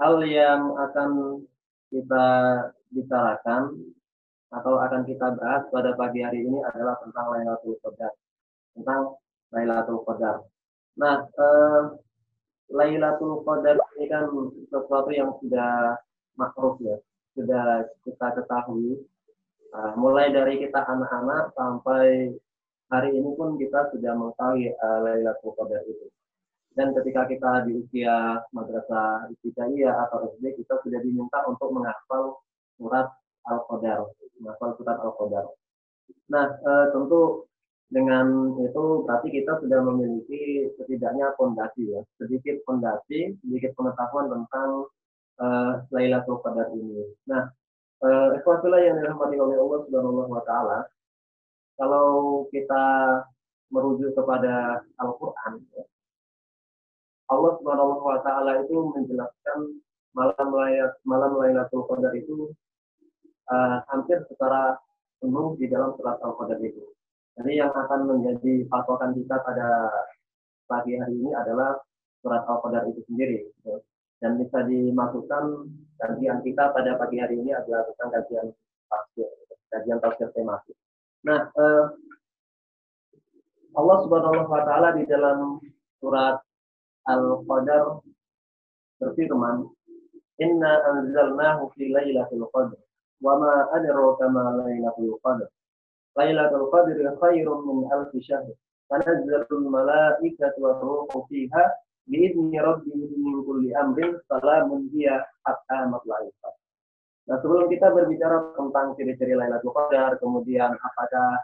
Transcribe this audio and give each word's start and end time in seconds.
hal 0.00 0.24
yang 0.24 0.72
akan 0.80 1.44
kita 1.92 2.26
bicarakan 2.88 3.76
atau 4.50 4.80
akan 4.82 5.06
kita 5.06 5.36
bahas 5.36 5.62
pada 5.70 5.94
pagi 5.94 6.24
hari 6.24 6.42
ini 6.42 6.58
adalah 6.64 6.98
tentang 7.04 7.26
Lailatul 7.30 7.76
Qadar. 7.84 8.12
Tentang 8.74 9.00
Lailatul 9.52 10.02
Qadar. 10.02 10.42
Nah, 10.98 11.22
eh, 11.28 11.82
Lailatul 12.72 13.44
Qadar 13.46 13.76
ini 14.00 14.06
kan 14.10 14.26
sesuatu 14.72 15.10
yang 15.12 15.36
sudah 15.38 16.00
makruh 16.34 16.80
ya, 16.80 16.96
sudah 17.36 17.84
kita 18.02 18.26
ketahui. 18.40 19.04
Uh, 19.70 19.94
mulai 19.94 20.34
dari 20.34 20.58
kita 20.58 20.82
anak-anak 20.82 21.54
sampai 21.54 22.34
hari 22.90 23.14
ini 23.14 23.38
pun 23.38 23.54
kita 23.54 23.86
sudah 23.94 24.18
mengetahui 24.18 24.74
uh, 24.74 24.98
Lailatul 25.06 25.54
Qadar 25.54 25.86
itu. 25.86 26.10
Dan 26.70 26.94
ketika 26.94 27.26
kita 27.26 27.66
di 27.66 27.82
usia 27.82 28.38
madrasah 28.54 29.26
ibtidaiyah 29.34 30.06
atau 30.06 30.30
SD, 30.38 30.54
kita 30.62 30.78
sudah 30.86 31.00
diminta 31.02 31.42
untuk 31.50 31.74
menghafal 31.74 32.38
surat 32.78 33.10
Al-Qadar, 33.50 34.06
menghafal 34.38 34.78
surat 34.78 34.96
Al-Qadar. 35.02 35.50
Nah, 36.30 36.46
e, 36.46 36.72
tentu 36.94 37.50
dengan 37.90 38.54
itu 38.62 39.02
berarti 39.02 39.28
kita 39.34 39.58
sudah 39.58 39.82
memiliki 39.82 40.70
setidaknya 40.78 41.34
fondasi 41.34 41.90
ya, 41.90 42.00
sedikit 42.22 42.62
fondasi, 42.62 43.34
sedikit 43.42 43.74
pengetahuan 43.74 44.30
tentang 44.30 44.86
e, 45.42 45.46
Lailatul 45.90 46.38
Qadar 46.38 46.70
ini. 46.70 47.02
Nah, 47.26 47.50
eh, 48.00 48.80
yang 48.86 48.96
dirahmati 48.96 49.36
oleh 49.36 49.56
Allah 49.58 49.78
Subhanahu 49.84 50.30
wa 50.30 50.42
taala, 50.46 50.88
kalau 51.76 52.44
kita 52.52 52.84
merujuk 53.72 54.12
kepada 54.14 54.84
Al-Qur'an 54.98 55.60
Allah 57.30 57.52
Subhanahu 57.62 58.02
wa 58.02 58.18
taala 58.26 58.66
itu 58.66 58.74
menjelaskan 58.74 59.58
malam 60.18 60.48
laylat 60.50 60.98
malam 61.06 61.38
Lailatul 61.38 61.86
Qadar 61.86 62.10
itu 62.18 62.50
uh, 63.50 63.78
hampir 63.90 64.18
secara 64.26 64.78
penuh 65.20 65.54
di 65.60 65.68
dalam 65.68 65.94
surat 65.94 66.16
Al-Qadar 66.18 66.58
itu. 66.64 66.82
Jadi 67.38 67.60
yang 67.60 67.70
akan 67.70 68.08
menjadi 68.08 68.66
patokan 68.66 69.14
kita 69.14 69.36
pada 69.44 69.68
pagi 70.66 70.96
hari 70.96 71.14
ini 71.14 71.30
adalah 71.36 71.78
surat 72.24 72.42
Al-Qadar 72.48 72.88
itu 72.88 73.00
sendiri. 73.06 73.46
Gitu. 73.46 73.74
Dan 74.20 74.36
bisa 74.36 74.64
dimasukkan 74.68 75.44
kajian 75.96 76.44
kita 76.44 76.72
pada 76.76 76.98
pagi 77.00 77.16
hari 77.20 77.40
ini 77.40 77.56
adalah 77.56 77.88
tentang 77.88 78.10
kajian 78.20 78.46
tafsir, 78.90 79.28
kajian 79.72 79.98
tafsir 80.02 80.28
tematik. 80.36 80.76
Nah, 81.24 81.48
uh, 81.56 81.84
Allah 83.76 83.96
Subhanahu 84.04 84.50
wa 84.50 84.62
taala 84.66 84.98
di 84.98 85.06
dalam 85.08 85.62
surat 86.00 86.42
Al-Qadar 87.08 88.04
berfirman, 89.00 89.68
"Inna 90.40 90.72
anzalnahu 90.84 91.72
fi 91.72 91.88
lailatul 91.88 92.44
qadr, 92.52 92.76
wa 93.24 93.36
ma 93.40 93.68
adraka 93.72 94.28
ma 94.28 94.56
lailatul 94.60 95.16
qadr. 95.24 95.48
Lailatul 96.16 96.68
qadr 96.72 96.96
khairun 97.20 97.60
min 97.64 97.88
alf 97.92 98.12
syahr. 98.20 98.48
Tanazzalul 98.90 99.70
malaikatu 99.70 100.58
wa 100.58 100.74
ruhu 100.82 101.24
fiha 101.30 101.64
biizni 102.10 102.58
rabbihim 102.58 103.14
min 103.22 103.36
kulli 103.46 103.70
amrin 103.70 104.18
salamun 104.26 104.90
hiya 104.90 105.22
hatta 105.46 105.86
matla'il 105.86 106.34
Nah, 107.30 107.38
sebelum 107.38 107.70
kita 107.70 107.94
berbicara 107.94 108.58
tentang 108.58 108.98
ciri-ciri 108.98 109.38
Lailatul 109.38 109.70
Qadar, 109.70 110.18
kemudian 110.18 110.74
apakah 110.74 111.38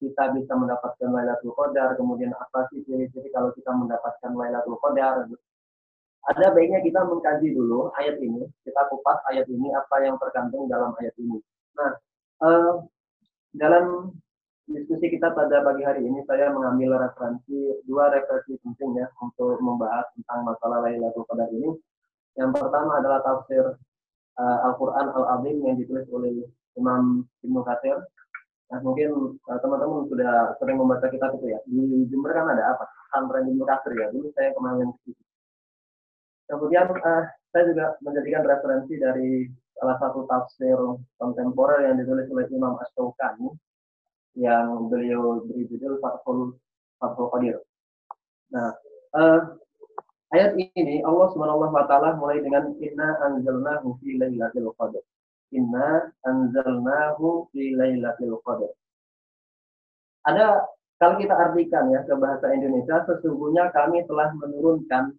kita 0.00 0.32
bisa 0.32 0.56
mendapatkan 0.56 1.08
Lailatul 1.12 1.52
Qadar, 1.52 1.94
kemudian 2.00 2.32
apa 2.32 2.66
sih 2.72 2.80
ciri-ciri 2.88 3.28
kalau 3.30 3.52
kita 3.52 3.70
mendapatkan 3.70 4.32
Lailatul 4.32 4.80
Qadar. 4.80 5.28
Ada 6.20 6.52
baiknya 6.52 6.80
kita 6.84 7.00
mengkaji 7.04 7.52
dulu 7.52 7.92
ayat 7.96 8.20
ini, 8.20 8.44
kita 8.64 8.80
kupas 8.88 9.20
ayat 9.32 9.48
ini 9.48 9.72
apa 9.72 10.04
yang 10.04 10.16
terkandung 10.20 10.68
dalam 10.68 10.92
ayat 11.00 11.16
ini. 11.16 11.40
Nah, 11.76 11.92
eh, 12.44 12.72
dalam 13.56 14.12
diskusi 14.68 15.10
kita 15.10 15.34
pada 15.34 15.60
pagi 15.66 15.82
hari 15.82 16.06
ini 16.06 16.22
saya 16.24 16.48
mengambil 16.54 16.96
referensi 17.02 17.82
dua 17.84 18.08
referensi 18.14 18.54
penting 18.62 19.02
ya 19.02 19.08
untuk 19.18 19.58
membahas 19.60 20.08
tentang 20.16 20.48
masalah 20.48 20.84
Lailatul 20.84 21.28
Qadar 21.28 21.48
ini. 21.52 21.76
Yang 22.38 22.50
pertama 22.56 23.02
adalah 23.02 23.20
tafsir 23.26 23.64
uh, 24.38 24.58
Al-Qur'an 24.70 25.10
Al-Azim 25.12 25.60
yang 25.66 25.76
ditulis 25.76 26.06
oleh 26.14 26.46
Imam 26.78 27.26
Ibnu 27.42 27.60
Katsir 27.66 27.98
Nah, 28.70 28.78
mungkin 28.86 29.10
uh, 29.50 29.58
teman-teman 29.58 30.06
sudah 30.06 30.54
sering 30.62 30.78
membaca 30.78 31.10
kitab 31.10 31.34
itu 31.34 31.50
ya. 31.50 31.58
Di 31.66 32.06
Jember 32.06 32.30
kan 32.30 32.46
ada 32.54 32.78
apa? 32.78 32.86
Pesantren 32.86 33.50
Ibnu 33.50 33.66
Kasir 33.66 33.92
ya. 33.98 34.06
Dulu 34.14 34.30
saya 34.38 34.54
kemarin 34.54 34.94
ke. 35.02 35.10
Kemudian 36.50 36.86
uh, 36.86 37.24
saya 37.50 37.62
juga 37.66 37.98
menjadikan 38.02 38.46
referensi 38.46 38.94
dari 38.94 39.50
salah 39.74 39.96
satu 39.98 40.22
tafsir 40.30 40.78
kontemporer 41.18 41.90
yang 41.90 41.98
ditulis 41.98 42.30
oleh 42.30 42.46
Imam 42.54 42.78
Ash-Shawqani 42.78 43.48
yang 44.38 44.86
beliau 44.86 45.42
beri 45.42 45.66
judul 45.66 45.98
Fathul 45.98 46.54
Fathul 47.02 47.26
Qadir. 47.34 47.58
Nah, 48.54 48.70
uh, 49.18 49.40
ayat 50.30 50.54
ini 50.54 51.02
Allah 51.02 51.26
Subhanahu 51.34 51.66
wa 51.66 51.86
taala 51.90 52.14
mulai 52.18 52.38
dengan 52.38 52.70
inna 52.78 53.18
anzalnahu 53.26 53.98
fi 53.98 54.14
lailatul 54.14 54.70
qadr. 54.78 55.02
Inna 55.50 56.14
anzalnahu 56.22 57.50
fi 57.50 57.74
lailatul 57.74 58.38
qadar. 58.46 58.72
Ada 60.30 60.62
kalau 61.00 61.16
kita 61.16 61.34
artikan 61.34 61.90
ya 61.90 62.04
ke 62.06 62.14
bahasa 62.14 62.52
Indonesia 62.54 63.02
sesungguhnya 63.08 63.72
kami 63.72 64.04
telah 64.06 64.30
menurunkan 64.36 65.16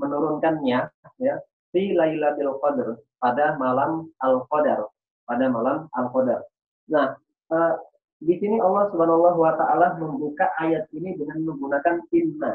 menurunkannya 0.00 0.88
ya 1.20 1.34
fi 1.70 1.82
lailatul 1.94 2.58
qadar 2.58 2.98
pada 3.22 3.54
malam 3.60 4.10
al-qadar 4.18 4.88
pada 5.28 5.46
malam 5.52 5.86
al-qadar. 5.94 6.42
Nah, 6.88 7.14
eh, 7.52 7.74
di 8.18 8.34
sini 8.40 8.58
Allah 8.58 8.90
Subhanahu 8.90 9.38
wa 9.38 9.54
taala 9.54 9.94
membuka 9.94 10.50
ayat 10.58 10.90
ini 10.90 11.14
dengan 11.14 11.44
menggunakan 11.46 12.02
inna. 12.10 12.52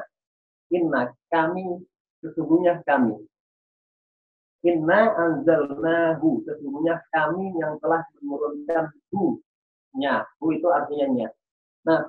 Inna 0.75 1.07
kami 1.31 1.87
sesungguhnya 2.19 2.83
kami 2.83 3.15
Inna 4.63 5.11
anzalnahu. 5.19 6.47
Sesungguhnya 6.47 7.03
kami 7.11 7.51
yang 7.59 7.75
telah 7.83 7.99
menurunkan 8.23 8.95
hu-nya. 9.11 10.23
Hu 10.39 10.55
itu 10.55 10.67
artinya 10.71 11.07
nya. 11.11 11.27
Nah, 11.83 12.07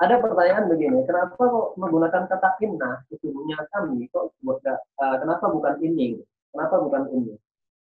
ada 0.00 0.18
pertanyaan 0.18 0.66
begini, 0.72 1.04
kenapa 1.04 1.38
kok 1.38 1.76
menggunakan 1.76 2.26
kata 2.26 2.58
inna? 2.64 3.04
Sesungguhnya 3.12 3.60
kami, 3.70 4.08
kok 4.10 4.32
uh, 4.40 5.16
kenapa 5.20 5.46
bukan 5.52 5.78
ini? 5.84 6.18
Kenapa 6.50 6.80
bukan 6.80 7.12
ini? 7.12 7.36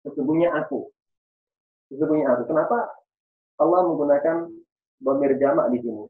Sesungguhnya 0.02 0.50
aku. 0.56 0.88
Sesungguhnya 1.92 2.32
aku. 2.32 2.42
Kenapa 2.48 2.90
Allah 3.60 3.80
menggunakan 3.86 4.36
bomir 5.04 5.36
jamak 5.36 5.68
di 5.70 5.78
sini? 5.84 6.04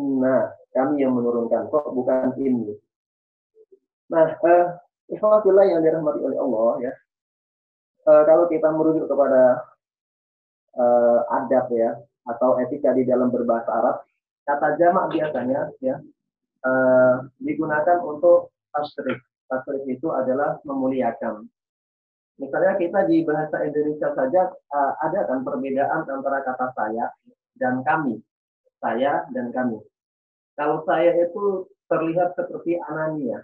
Inna, 0.00 0.50
kami 0.72 1.04
yang 1.04 1.14
menurunkan. 1.14 1.68
Kok 1.68 1.94
bukan 1.94 2.34
ini? 2.40 2.74
Nah, 4.10 4.34
uh, 4.34 4.66
Ikhwatillah 5.12 5.64
yang 5.68 5.80
dirahmati 5.84 6.20
oleh 6.24 6.38
Allah 6.40 6.70
ya. 6.80 6.92
E, 8.08 8.12
kalau 8.24 8.48
kita 8.48 8.68
merujuk 8.72 9.04
kepada 9.04 9.60
e, 10.72 10.84
adab 11.28 11.66
ya 11.76 11.92
atau 12.24 12.56
etika 12.64 12.96
di 12.96 13.04
dalam 13.04 13.28
berbahasa 13.28 13.68
Arab, 13.68 13.96
kata 14.48 14.80
jamak 14.80 15.12
biasanya 15.12 15.68
ya 15.84 16.00
e, 16.64 16.70
digunakan 17.44 18.00
untuk 18.00 18.56
tasrif. 18.72 19.20
Tasrif 19.44 19.84
itu 19.84 20.08
adalah 20.08 20.56
memuliakan. 20.64 21.44
Misalnya 22.40 22.74
kita 22.80 23.06
di 23.06 23.22
bahasa 23.22 23.62
Indonesia 23.62 24.10
saja 24.10 24.50
uh, 24.50 24.92
ada 25.06 25.22
kan 25.30 25.46
perbedaan 25.46 26.02
antara 26.02 26.42
kata 26.42 26.74
saya 26.74 27.06
dan 27.54 27.86
kami. 27.86 28.18
Saya 28.82 29.22
dan 29.30 29.54
kami. 29.54 29.78
Kalau 30.58 30.82
saya 30.82 31.14
itu 31.14 31.70
terlihat 31.86 32.34
seperti 32.34 32.74
anania, 32.90 33.38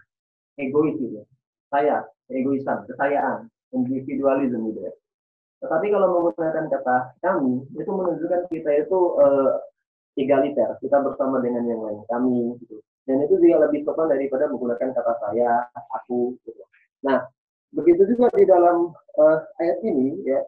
egois 0.58 0.98
gitu 0.98 1.22
saya, 1.70 2.04
egoisan, 2.28 2.84
kesayaan, 2.90 3.46
individualisme 3.72 4.74
gitu 4.74 4.80
ya. 4.90 4.92
Tetapi 5.60 5.86
kalau 5.92 6.08
menggunakan 6.10 6.66
kata 6.72 6.96
kami, 7.22 7.64
itu 7.76 7.90
menunjukkan 7.90 8.42
kita 8.50 8.70
itu 8.82 8.98
uh, 9.20 9.60
egaliter, 10.18 10.76
kita 10.82 10.98
bersama 11.00 11.38
dengan 11.40 11.64
yang 11.68 11.80
lain, 11.80 12.00
kami 12.10 12.58
gitu. 12.64 12.82
Dan 13.08 13.24
itu 13.26 13.40
juga 13.40 13.66
lebih 13.68 13.82
sopan 13.86 14.10
daripada 14.10 14.50
menggunakan 14.50 14.90
kata 14.92 15.12
saya, 15.22 15.66
aku 15.94 16.34
gitu. 16.44 16.62
Nah, 17.06 17.24
begitu 17.72 18.04
juga 18.10 18.28
di 18.34 18.44
dalam 18.44 18.90
uh, 19.20 19.38
ayat 19.62 19.78
ini 19.86 20.20
ya, 20.26 20.40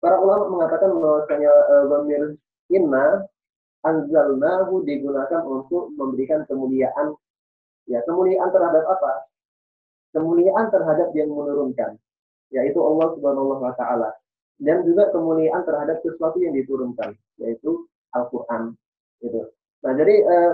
para 0.00 0.16
ulama 0.18 0.50
mengatakan 0.50 0.94
bahwasanya 0.94 1.52
uh, 1.86 2.32
inna 2.70 3.26
anzalnahu 3.86 4.82
digunakan 4.82 5.42
untuk 5.46 5.94
memberikan 5.94 6.42
kemuliaan 6.50 7.14
ya 7.86 8.02
kemuliaan 8.02 8.50
terhadap 8.50 8.82
apa 8.82 9.30
kemuliaan 10.16 10.72
terhadap 10.72 11.12
yang 11.12 11.28
menurunkan, 11.28 12.00
yaitu 12.48 12.80
Allah 12.80 13.12
Subhanahu 13.12 13.60
wa 13.60 13.76
taala. 13.76 14.16
Dan 14.56 14.88
juga 14.88 15.12
kemuliaan 15.12 15.68
terhadap 15.68 16.00
sesuatu 16.00 16.40
yang 16.40 16.56
diturunkan, 16.56 17.12
yaitu 17.44 17.84
Al-Qur'an. 18.16 18.72
Gitu. 19.20 19.52
Nah, 19.84 19.92
jadi 19.92 20.14
eh, 20.24 20.52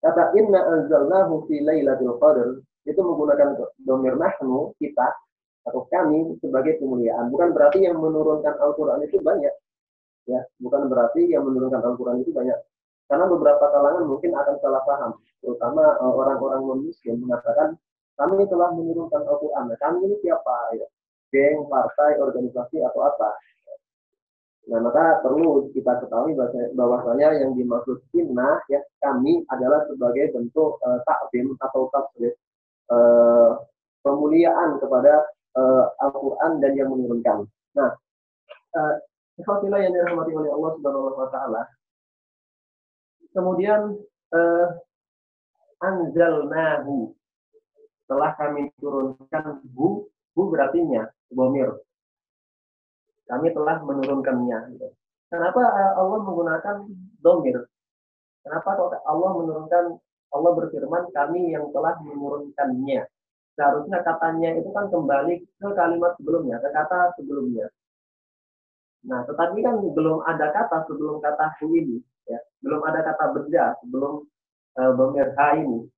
kata 0.00 0.32
inna 0.40 0.64
anzalnahu 0.64 1.44
fi 1.44 1.60
lailatul 1.60 2.16
qadr 2.16 2.64
itu 2.88 3.00
menggunakan 3.04 3.60
domir 3.84 4.16
nahnu 4.16 4.72
kita 4.80 5.12
atau 5.68 5.84
kami 5.92 6.40
sebagai 6.40 6.80
kemuliaan. 6.80 7.28
Bukan 7.28 7.52
berarti 7.52 7.84
yang 7.84 8.00
menurunkan 8.00 8.56
Al-Quran 8.56 9.04
itu 9.04 9.20
banyak. 9.20 9.52
Ya, 10.24 10.40
bukan 10.56 10.88
berarti 10.88 11.28
yang 11.28 11.44
menurunkan 11.44 11.84
Al-Quran 11.84 12.24
itu 12.24 12.32
banyak. 12.32 12.56
Karena 13.08 13.24
beberapa 13.28 13.64
kalangan 13.72 14.04
mungkin 14.04 14.36
akan 14.36 14.56
salah 14.60 14.84
paham, 14.84 15.16
terutama 15.40 15.96
uh, 15.96 16.12
orang-orang 16.12 16.60
non-muslim 16.60 17.24
mengatakan 17.24 17.76
kami 18.18 18.42
telah 18.50 18.74
menurunkan 18.74 19.22
Al-Quran. 19.22 19.64
Nah, 19.70 19.78
kami 19.78 20.10
ini 20.10 20.16
siapa? 20.20 20.74
Ya? 20.74 20.86
Geng, 21.30 21.70
partai, 21.70 22.18
organisasi, 22.18 22.82
atau 22.82 23.00
apa? 23.06 23.30
Nah, 24.68 24.84
maka 24.84 25.24
perlu 25.24 25.72
kita 25.72 25.96
ketahui 26.04 26.36
bahwasanya 26.76 27.40
yang 27.40 27.56
dimaksud 27.56 28.04
sunnah 28.12 28.60
ya 28.68 28.84
kami 29.00 29.40
adalah 29.48 29.88
sebagai 29.88 30.28
bentuk 30.36 30.76
uh, 30.84 31.00
takdim 31.08 31.56
atau 31.56 31.88
tasbih 31.88 32.36
uh, 32.92 33.56
pemuliaan 34.04 34.76
kepada 34.76 35.24
uh, 35.56 35.88
Al-Quran 36.04 36.60
dan 36.60 36.76
yang 36.76 36.92
menurunkan. 36.92 37.48
Nah, 37.80 37.96
uh, 38.76 38.94
yang 39.40 39.94
dirahmati 39.96 40.36
oleh 40.36 40.50
Allah 40.52 40.70
Subhanahu 40.76 41.16
wa 41.16 41.28
taala. 41.32 41.62
Kemudian 43.32 43.96
uh, 44.36 44.66
anzalnahu 45.80 47.16
telah 48.08 48.32
kami 48.34 48.72
turunkan 48.80 49.60
bu 49.76 50.08
bu 50.32 50.42
berarti 50.48 50.80
bomir 51.30 51.76
kami 53.28 53.52
telah 53.52 53.76
menurunkannya. 53.84 54.58
Gitu. 54.74 54.88
Kenapa 55.28 55.60
eh, 55.60 55.92
Allah 56.00 56.18
menggunakan 56.24 56.76
domir? 57.20 57.68
Kenapa 58.40 58.80
Allah 59.04 59.30
menurunkan 59.36 59.84
Allah 60.32 60.52
berfirman 60.56 61.12
kami 61.12 61.52
yang 61.52 61.68
telah 61.72 62.00
menurunkannya. 62.00 63.04
Seharusnya 63.52 64.00
katanya 64.00 64.56
itu 64.56 64.70
kan 64.72 64.88
kembali 64.88 65.44
ke 65.60 65.68
kalimat 65.76 66.16
sebelumnya, 66.16 66.56
ke 66.62 66.68
kata 66.72 67.12
sebelumnya. 67.20 67.66
Nah, 69.04 69.24
tetapi 69.26 69.60
kan 69.60 69.82
belum 69.82 70.22
ada 70.24 70.52
kata 70.54 70.86
sebelum 70.86 71.18
kata 71.18 71.58
hu 71.58 71.74
ini, 71.74 71.98
ya. 72.28 72.38
belum 72.62 72.80
ada 72.86 73.02
kata 73.02 73.34
benda 73.34 73.74
sebelum 73.82 74.22
uh, 74.78 74.92
domir 74.94 75.34
ha 75.34 75.58
ini. 75.58 75.90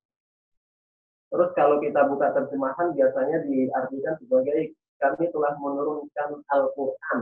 Terus 1.31 1.51
kalau 1.55 1.79
kita 1.79 2.11
buka 2.11 2.35
terjemahan 2.35 2.91
biasanya 2.91 3.47
diartikan 3.47 4.15
sebagai 4.19 4.75
kami 4.99 5.25
telah 5.31 5.55
menurunkan 5.63 6.43
Al-Quran. 6.51 7.19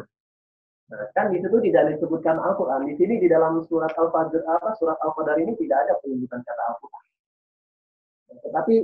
Nah, 0.89 1.05
kan 1.13 1.29
di 1.29 1.39
situ 1.45 1.57
tidak 1.69 1.95
disebutkan 1.95 2.41
Al-Quran. 2.41 2.89
Di 2.89 2.97
sini 2.97 3.21
di 3.21 3.29
dalam 3.29 3.61
surat 3.69 3.93
Al-Fajr 3.93 4.41
apa 4.49 4.73
surat 4.81 4.97
Al-Qadar 5.05 5.37
ini 5.37 5.53
tidak 5.61 5.85
ada 5.85 5.95
penyebutan 6.01 6.41
kata 6.41 6.63
Al-Quran. 6.75 7.05
Nah, 8.33 8.39
tetapi 8.49 8.75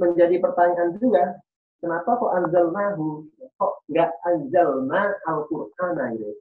menjadi 0.00 0.36
pertanyaan 0.40 0.96
juga, 0.96 1.36
kenapa 1.84 2.16
kok 2.16 2.32
anzalnahu? 2.32 3.28
Kok 3.60 3.74
nggak 3.92 4.10
anzalna 4.24 5.02
Al-Quran 5.28 5.92
gitu? 6.16 6.32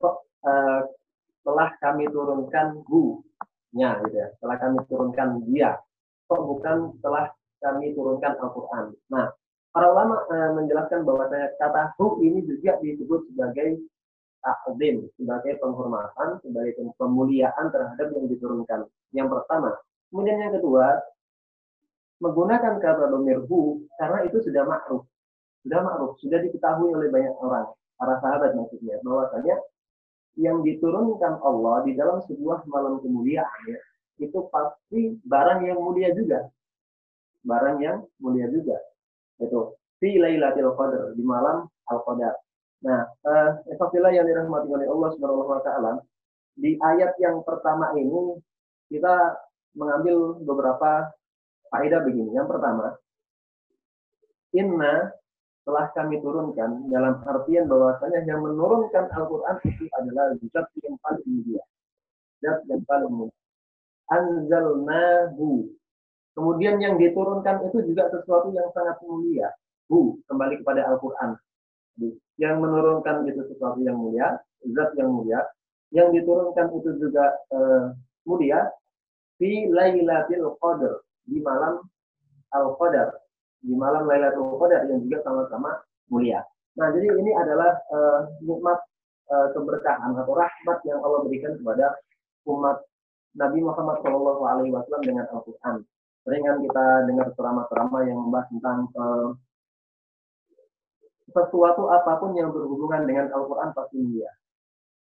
Kok 0.00 0.16
uh, 0.48 0.80
telah 1.44 1.70
kami 1.84 2.08
turunkan 2.08 2.80
hu-nya 2.88 4.00
gitu 4.08 4.16
ya, 4.16 4.28
telah 4.40 4.56
kami 4.56 4.80
turunkan 4.88 5.44
dia. 5.44 5.76
Bukan 6.28 7.00
telah 7.00 7.32
kami 7.58 7.96
turunkan 7.96 8.36
Al-Quran. 8.38 8.94
Nah, 9.08 9.32
Para 9.68 9.94
ulama 9.94 10.24
uh, 10.26 10.50
menjelaskan 10.56 11.04
bahwa 11.04 11.28
kata 11.30 11.94
hu 12.00 12.18
ini 12.24 12.40
juga 12.42 12.80
disebut 12.80 13.30
sebagai 13.30 13.84
ta'zim, 14.40 15.06
sebagai 15.20 15.60
penghormatan, 15.60 16.40
sebagai 16.40 16.82
pemuliaan 16.96 17.68
terhadap 17.68 18.10
yang 18.16 18.26
diturunkan. 18.26 18.90
Yang 19.12 19.28
pertama. 19.38 19.76
Kemudian 20.08 20.40
yang 20.40 20.56
kedua, 20.56 20.98
menggunakan 22.24 22.80
kata 22.80 23.12
domir 23.12 23.44
hu 23.44 23.84
karena 24.00 24.24
itu 24.24 24.40
sudah 24.40 24.64
makruf. 24.64 25.04
Sudah 25.62 25.84
makruf, 25.84 26.16
sudah 26.26 26.42
diketahui 26.42 26.96
oleh 26.96 27.12
banyak 27.12 27.34
orang, 27.38 27.70
para 28.00 28.18
sahabat 28.24 28.56
maksudnya, 28.56 28.96
bahwasanya 29.04 29.62
yang 30.38 30.64
diturunkan 30.64 31.44
Allah 31.44 31.84
di 31.84 31.92
dalam 31.92 32.24
sebuah 32.24 32.64
malam 32.66 32.98
kemuliaan 32.98 33.60
ya, 33.68 33.78
itu 34.18 34.38
pasti 34.50 35.18
barang 35.22 35.66
yang 35.66 35.78
mulia 35.80 36.10
juga. 36.14 36.50
Barang 37.42 37.78
yang 37.80 38.04
mulia 38.18 38.50
juga 38.50 38.78
itu 39.38 39.60
fi 40.02 40.18
lailatul 40.18 40.74
qadar 40.74 41.14
di 41.14 41.22
malam 41.22 41.66
al 41.90 41.98
qadar 42.02 42.34
nah 42.78 43.02
eh 43.26 43.50
yang 44.14 44.26
dirahmati 44.26 44.68
oleh 44.70 44.86
Allah 44.86 45.08
Subhanahu 45.14 45.50
wa 45.50 45.62
taala 45.66 45.98
di 46.54 46.78
ayat 46.78 47.14
yang 47.18 47.42
pertama 47.42 47.90
ini 47.98 48.38
kita 48.90 49.34
mengambil 49.74 50.38
beberapa 50.42 51.10
faedah 51.70 52.02
begini 52.06 52.34
yang 52.34 52.46
pertama 52.46 52.94
inna 54.54 55.10
telah 55.66 55.90
kami 55.92 56.16
turunkan 56.24 56.88
dalam 56.88 57.20
artian 57.28 57.68
bahwasanya 57.68 58.24
yang 58.24 58.40
menurunkan 58.40 59.04
Al-Quran 59.12 59.56
itu 59.68 59.84
adalah 60.00 60.32
zat 60.48 60.64
yang 60.80 60.96
paling 61.04 61.28
mulia. 61.28 61.60
Zat 62.40 62.64
yang 62.72 62.80
paling 62.88 63.12
mulia. 63.12 63.36
Anzalnahu 64.08 65.78
Kemudian 66.38 66.78
yang 66.78 66.94
diturunkan 67.02 67.66
itu 67.66 67.82
juga 67.90 68.06
sesuatu 68.14 68.54
yang 68.54 68.70
sangat 68.70 69.02
mulia. 69.02 69.50
Bu, 69.90 70.22
kembali 70.30 70.62
kepada 70.62 70.86
Al-Quran. 70.86 71.34
Yang 72.38 72.56
menurunkan 72.62 73.26
itu 73.26 73.42
sesuatu 73.50 73.82
yang 73.82 73.98
mulia, 73.98 74.38
zat 74.70 74.94
yang 74.94 75.10
mulia. 75.10 75.42
Yang 75.90 76.22
diturunkan 76.22 76.70
itu 76.78 76.94
juga 77.02 77.34
uh, 77.50 77.90
mulia. 78.22 78.70
Fi 79.34 79.66
Lailatul 79.66 80.54
Qadar, 80.62 81.02
di 81.26 81.42
malam 81.42 81.82
Al-Qadar. 82.54 83.18
Di 83.58 83.74
malam 83.74 84.06
Lailatul 84.06 84.62
Qadar 84.62 84.86
yang 84.86 85.02
juga 85.10 85.18
sama-sama 85.26 85.74
mulia. 86.06 86.46
Nah, 86.78 86.94
jadi 86.94 87.18
ini 87.18 87.34
adalah 87.34 87.82
uh, 87.90 88.30
nikmat 88.46 88.78
uh, 89.26 89.50
keberkahan 89.58 90.14
atau 90.14 90.38
rahmat 90.38 90.78
yang 90.86 91.02
Allah 91.02 91.26
berikan 91.26 91.58
kepada 91.58 91.98
umat 92.46 92.78
Nabi 93.36 93.58
Muhammad 93.60 94.00
SAW 94.00 95.04
dengan 95.04 95.26
Al-Quran 95.28 95.84
sering 96.28 96.44
kita 96.44 96.84
dengar 97.08 97.32
ceramah-ceramah 97.32 98.04
yang 98.04 98.20
membahas 98.20 98.46
tentang 98.52 98.78
uh, 99.00 99.32
sesuatu 101.32 101.88
apa 101.88 102.20
pun 102.20 102.36
yang 102.36 102.52
berhubungan 102.52 103.08
dengan 103.08 103.32
Al-Quran 103.32 103.72
pasti 103.72 103.96
mulia. 103.96 104.28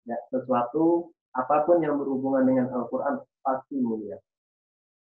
Ya, 0.07 0.19
sesuatu 0.31 1.11
apa 1.35 1.67
pun 1.67 1.83
yang 1.83 1.99
berhubungan 1.99 2.47
dengan 2.47 2.71
Al-Quran 2.71 3.23
pasti 3.43 3.79
mulia. 3.79 4.23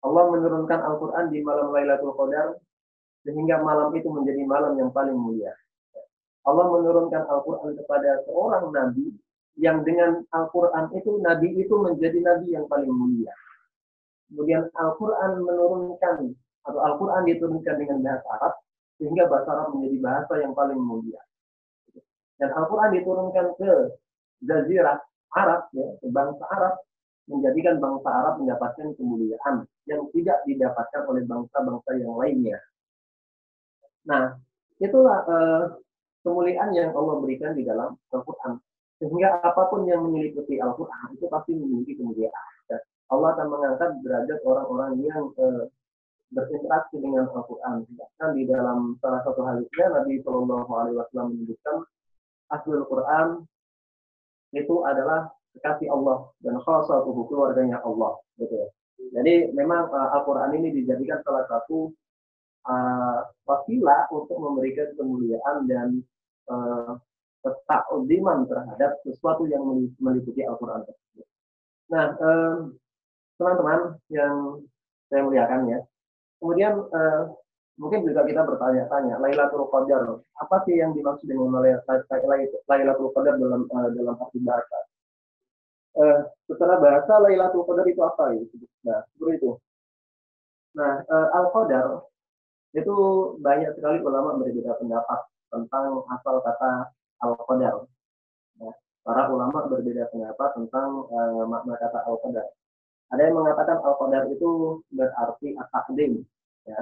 Allah 0.06 0.30
menurunkan 0.30 0.78
Al-Quran 0.78 1.34
di 1.34 1.42
malam 1.42 1.74
Lailatul 1.74 2.14
Qadar 2.14 2.54
sehingga 3.26 3.58
malam 3.62 3.90
itu 3.98 4.06
menjadi 4.06 4.42
malam 4.46 4.78
yang 4.78 4.94
paling 4.94 5.18
mulia. 5.18 5.50
Allah 6.46 6.66
menurunkan 6.70 7.26
Al-Quran 7.26 7.74
kepada 7.74 8.22
seorang 8.22 8.70
nabi 8.70 9.18
yang 9.58 9.82
dengan 9.82 10.22
Al-Quran 10.30 10.94
itu 10.94 11.18
nabi 11.18 11.50
itu 11.58 11.74
menjadi 11.74 12.18
nabi 12.22 12.54
yang 12.54 12.66
paling 12.70 12.90
mulia. 12.90 13.34
Kemudian 14.30 14.70
Al-Quran 14.70 15.42
menurunkan 15.42 16.16
atau 16.62 16.80
Al-Quran 16.84 17.26
diturunkan 17.26 17.74
dengan 17.80 17.98
bahasa 18.04 18.28
Arab 18.38 18.54
sehingga 19.02 19.24
bahasa 19.26 19.48
Arab 19.50 19.68
menjadi 19.74 19.98
bahasa 19.98 20.32
yang 20.38 20.52
paling 20.54 20.78
mulia. 20.78 21.20
Dan 22.38 22.54
Al-Quran 22.54 22.90
diturunkan 22.94 23.46
ke 23.58 23.72
Jazirah 24.46 25.02
Arab, 25.34 25.66
ya, 25.74 25.86
ke 25.98 26.06
bangsa 26.08 26.44
Arab, 26.54 26.74
menjadikan 27.26 27.82
bangsa 27.82 28.08
Arab 28.08 28.34
mendapatkan 28.40 28.94
kemuliaan 28.94 29.66
yang 29.90 30.06
tidak 30.14 30.38
didapatkan 30.46 31.02
oleh 31.04 31.22
bangsa-bangsa 31.26 31.90
yang 31.98 32.14
lainnya. 32.16 32.58
Nah, 34.08 34.38
itulah 34.80 35.18
uh, 35.28 35.62
kemuliaan 36.24 36.72
yang 36.72 36.94
Allah 36.96 37.20
berikan 37.20 37.52
di 37.52 37.66
dalam 37.66 37.98
Al-Quran. 38.14 38.56
Sehingga 38.98 39.38
apa 39.42 39.70
pun 39.70 39.86
yang 39.86 40.02
mengikuti 40.02 40.58
Al-Quran 40.58 41.14
itu 41.14 41.26
pasti 41.30 41.54
memiliki 41.54 41.94
kemuliaan. 41.98 42.46
Allah 43.08 43.28
akan 43.32 43.46
mengangkat 43.48 43.90
derajat 44.04 44.38
orang-orang 44.44 45.00
yang 45.00 45.32
uh, 45.40 45.64
berinteraksi 46.28 47.00
dengan 47.00 47.30
Al-Quran. 47.32 47.88
Bahkan 47.88 48.30
di 48.36 48.44
dalam 48.44 49.00
salah 49.00 49.24
satu 49.24 49.40
hadisnya 49.48 49.86
Nabi 49.96 50.20
Shallallahu 50.20 50.70
Alaihi 50.76 50.96
Wasallam 51.00 51.26
menyebutkan 51.32 51.76
aslul 52.52 52.84
Quran 52.84 53.48
itu 54.52 54.74
adalah 54.84 55.32
kekasih 55.56 55.88
Allah 55.88 56.28
dan 56.44 56.60
khasatuhu 56.60 57.28
keluarganya 57.32 57.80
Allah. 57.80 58.20
Gitu 58.36 58.52
ya. 58.52 58.68
Jadi 59.16 59.56
memang 59.56 59.88
uh, 59.88 60.08
Al-Quran 60.20 60.52
ini 60.60 60.84
dijadikan 60.84 61.24
salah 61.24 61.48
satu 61.48 61.88
uh, 62.68 63.24
wasilah 63.48 64.12
untuk 64.12 64.36
memberikan 64.36 64.92
kemuliaan 65.00 65.64
dan 65.64 65.88
uh, 66.52 66.92
ketakdiman 67.42 68.44
terhadap 68.50 68.98
sesuatu 69.06 69.46
yang 69.46 69.62
meliputi 70.02 70.42
Al-Quran 70.42 70.82
tersebut. 70.84 71.26
Nah, 71.88 72.06
um, 72.20 72.56
teman-teman 73.38 73.96
yang 74.10 74.60
saya 75.08 75.22
muliakan 75.24 75.70
ya. 75.70 75.78
Kemudian 76.38 76.74
uh, 76.90 77.22
mungkin 77.78 78.04
juga 78.04 78.26
kita 78.26 78.42
bertanya-tanya, 78.44 79.22
Lailatul 79.22 79.70
Qadar, 79.70 80.18
apa 80.18 80.56
sih 80.66 80.78
yang 80.78 80.92
dimaksud 80.92 81.26
dengan 81.30 81.58
Lailatul 81.58 83.10
Qadar 83.14 83.34
dalam 83.38 83.64
uh, 83.70 83.90
dalam 83.94 84.14
arti 84.18 84.38
bahasa? 84.42 84.78
Uh, 85.98 86.20
secara 86.46 86.78
bahasa 86.78 87.12
Lailatul 87.22 87.64
Qadar 87.64 87.86
itu 87.86 88.02
apa 88.02 88.34
ya? 88.34 88.42
Nah, 88.86 89.00
seperti 89.14 89.32
itu. 89.40 89.50
Nah, 90.76 91.02
uh, 91.06 91.28
Al 91.34 91.46
Qadar 91.54 91.86
itu 92.76 92.94
banyak 93.40 93.72
sekali 93.80 94.04
ulama 94.04 94.36
berbeda 94.36 94.76
pendapat 94.76 95.24
tentang 95.48 96.04
asal 96.12 96.44
kata 96.44 96.92
al-qadar. 97.22 97.86
Ya, 98.58 98.70
para 99.06 99.30
ulama 99.30 99.66
berbeda 99.70 100.10
pendapat 100.10 100.48
tentang 100.58 101.06
uh, 101.08 101.44
makna 101.46 101.74
kata 101.78 102.04
al-qadar. 102.06 102.46
Ada 103.14 103.22
yang 103.30 103.36
mengatakan 103.40 103.78
al-qadar 103.80 104.28
itu 104.28 104.80
berarti 104.92 105.56
at-taqdim, 105.56 106.22
ya, 106.68 106.80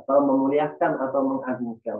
atau 0.00 0.16
memuliakan 0.24 0.92
atau 0.98 1.20
mengagungkan. 1.22 1.98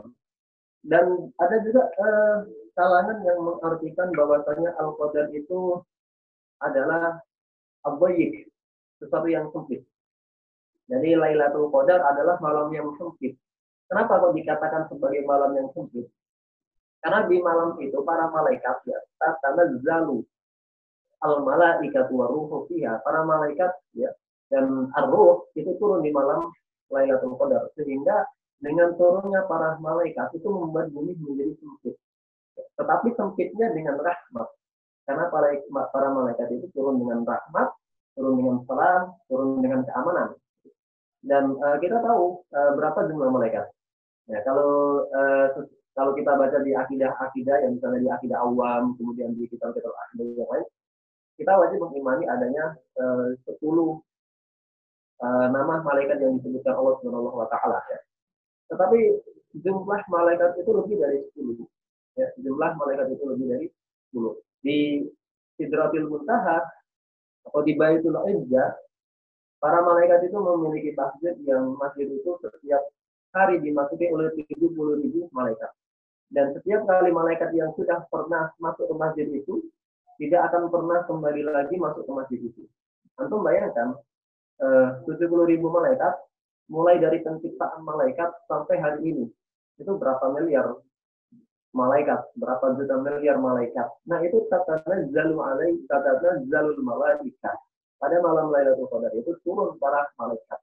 Dan 0.83 1.31
ada 1.39 1.57
juga 1.63 1.83
uh, 2.03 2.37
kalangan 2.75 3.23
yang 3.23 3.39
mengartikan 3.39 4.09
bahwasanya 4.17 4.75
al-qadar 4.81 5.31
itu 5.31 5.79
adalah 6.63 7.23
abayik, 7.87 8.47
sesuatu 9.03 9.27
yang 9.27 9.51
sempit. 9.51 9.83
Jadi 10.91 11.15
Lailatul 11.15 11.71
Qadar 11.71 12.03
adalah 12.05 12.39
malam 12.43 12.69
yang 12.75 12.91
sempit. 12.99 13.39
Kenapa 13.87 14.19
kok 14.19 14.35
dikatakan 14.35 14.89
sebagai 14.91 15.23
malam 15.27 15.55
yang 15.55 15.69
sempit? 15.75 16.07
Karena 17.03 17.27
di 17.27 17.37
malam 17.43 17.75
itu 17.83 17.99
para 18.07 18.31
malaikat 18.31 18.87
ya, 18.87 18.99
karena 19.19 19.75
zalu 19.83 20.23
al 21.23 21.43
malaikatu 21.43 22.15
waruhu 22.15 22.71
fiha. 22.71 23.03
Para 23.03 23.27
malaikat 23.27 23.75
ya 23.99 24.11
dan 24.53 24.93
arruh 24.95 25.49
itu 25.57 25.73
turun 25.81 26.05
di 26.05 26.13
malam 26.13 26.53
Lailatul 26.93 27.41
Qadar 27.41 27.73
sehingga 27.73 28.29
dengan 28.61 28.95
turunnya 28.95 29.49
para 29.49 29.81
malaikat 29.81 30.31
itu 30.37 30.47
membuat 30.47 30.93
bumi 30.93 31.17
menjadi 31.19 31.57
sempit. 31.59 31.97
Tetapi 32.79 33.09
sempitnya 33.17 33.73
dengan 33.75 33.99
rahmat. 33.99 34.49
Karena 35.03 35.27
para, 35.33 35.51
para 35.91 36.09
malaikat 36.15 36.47
itu 36.55 36.71
turun 36.71 37.03
dengan 37.03 37.27
rahmat, 37.27 37.75
turun 38.15 38.39
dengan 38.39 38.57
salam, 38.71 39.03
turun 39.27 39.59
dengan 39.59 39.83
keamanan. 39.83 40.29
Dan 41.27 41.59
uh, 41.59 41.77
kita 41.83 41.99
tahu 42.07 42.47
uh, 42.55 42.71
berapa 42.79 43.11
jumlah 43.11 43.35
malaikat. 43.35 43.67
Ya, 44.31 44.39
kalau 44.47 45.03
uh, 45.11 45.67
kalau 45.93 46.17
kita 46.17 46.33
baca 46.33 46.59
di 46.65 46.73
akidah-akidah 46.73 47.57
yang 47.69 47.73
misalnya 47.77 48.01
di 48.01 48.11
akidah 48.11 48.39
awam, 48.41 48.97
kemudian 48.97 49.37
di 49.37 49.45
kitab-kitab 49.49 49.93
akidah 49.93 50.25
yang 50.33 50.49
lain, 50.49 50.67
kita 51.37 51.53
wajib 51.53 51.79
mengimani 51.85 52.25
adanya 52.29 52.77
uh, 52.97 53.33
10 53.45 53.61
uh, 53.61 53.99
nama 55.53 55.85
malaikat 55.85 56.17
yang 56.21 56.41
disebutkan 56.41 56.77
Allah 56.77 56.97
Subhanahu 57.01 57.37
wa 57.37 57.49
taala 57.53 57.81
ya. 57.93 58.01
Tetapi 58.73 59.01
jumlah 59.61 60.03
malaikat 60.09 60.57
itu 60.57 60.71
lebih 60.73 60.97
dari 60.97 61.19
10. 61.37 61.61
Ya, 62.17 62.29
jumlah 62.41 62.73
malaikat 62.77 63.13
itu 63.13 63.25
lebih 63.29 63.47
dari 63.49 63.67
10. 64.17 64.65
Di 64.65 64.79
Sidratil 65.61 66.09
Muntaha 66.09 66.65
atau 67.43 67.61
di 67.67 67.77
Baitul 67.77 68.17
Izzah 68.17 68.73
Para 69.63 69.79
malaikat 69.79 70.27
itu 70.27 70.35
memiliki 70.35 70.91
masjid 70.99 71.39
yang 71.47 71.79
masjid 71.79 72.11
itu 72.11 72.35
setiap 72.43 72.83
hari 73.31 73.63
dimasuki 73.63 74.11
oleh 74.11 74.35
70 74.35 74.59
ribu 74.75 75.31
malaikat. 75.31 75.71
Dan 76.33 76.57
setiap 76.57 76.89
kali 76.89 77.13
malaikat 77.13 77.53
yang 77.53 77.71
sudah 77.77 78.09
pernah 78.09 78.49
masuk 78.57 78.89
ke 78.89 78.95
masjid 78.97 79.29
itu, 79.29 79.61
tidak 80.17 80.49
akan 80.49 80.73
pernah 80.73 81.05
kembali 81.05 81.43
lagi 81.45 81.77
masuk 81.77 82.09
ke 82.09 82.13
masjid 82.13 82.41
itu. 82.41 82.65
Antum 83.21 83.45
bayangkan, 83.45 84.01
eh, 84.65 84.89
70 85.05 85.45
ribu 85.45 85.69
malaikat, 85.69 86.17
mulai 86.73 86.97
dari 86.97 87.21
penciptaan 87.21 87.85
malaikat 87.85 88.33
sampai 88.49 88.81
hari 88.81 89.01
ini, 89.05 89.25
itu 89.77 89.93
berapa 89.93 90.33
miliar 90.33 90.81
malaikat, 91.73 92.21
berapa 92.37 92.77
juta 92.77 92.97
miliar 93.01 93.37
malaikat. 93.41 93.89
Nah 94.09 94.21
itu 94.25 94.45
katanya 94.49 95.09
zalu 95.13 95.37
alai, 95.41 95.77
katanya 95.89 96.41
zalul 96.49 96.81
malaikat 96.81 97.57
pada 97.97 98.17
malam 98.21 98.53
Lailatul 98.53 98.89
Qadar 98.93 99.13
itu 99.17 99.33
turun 99.47 99.77
para 99.81 100.05
malaikat. 100.21 100.61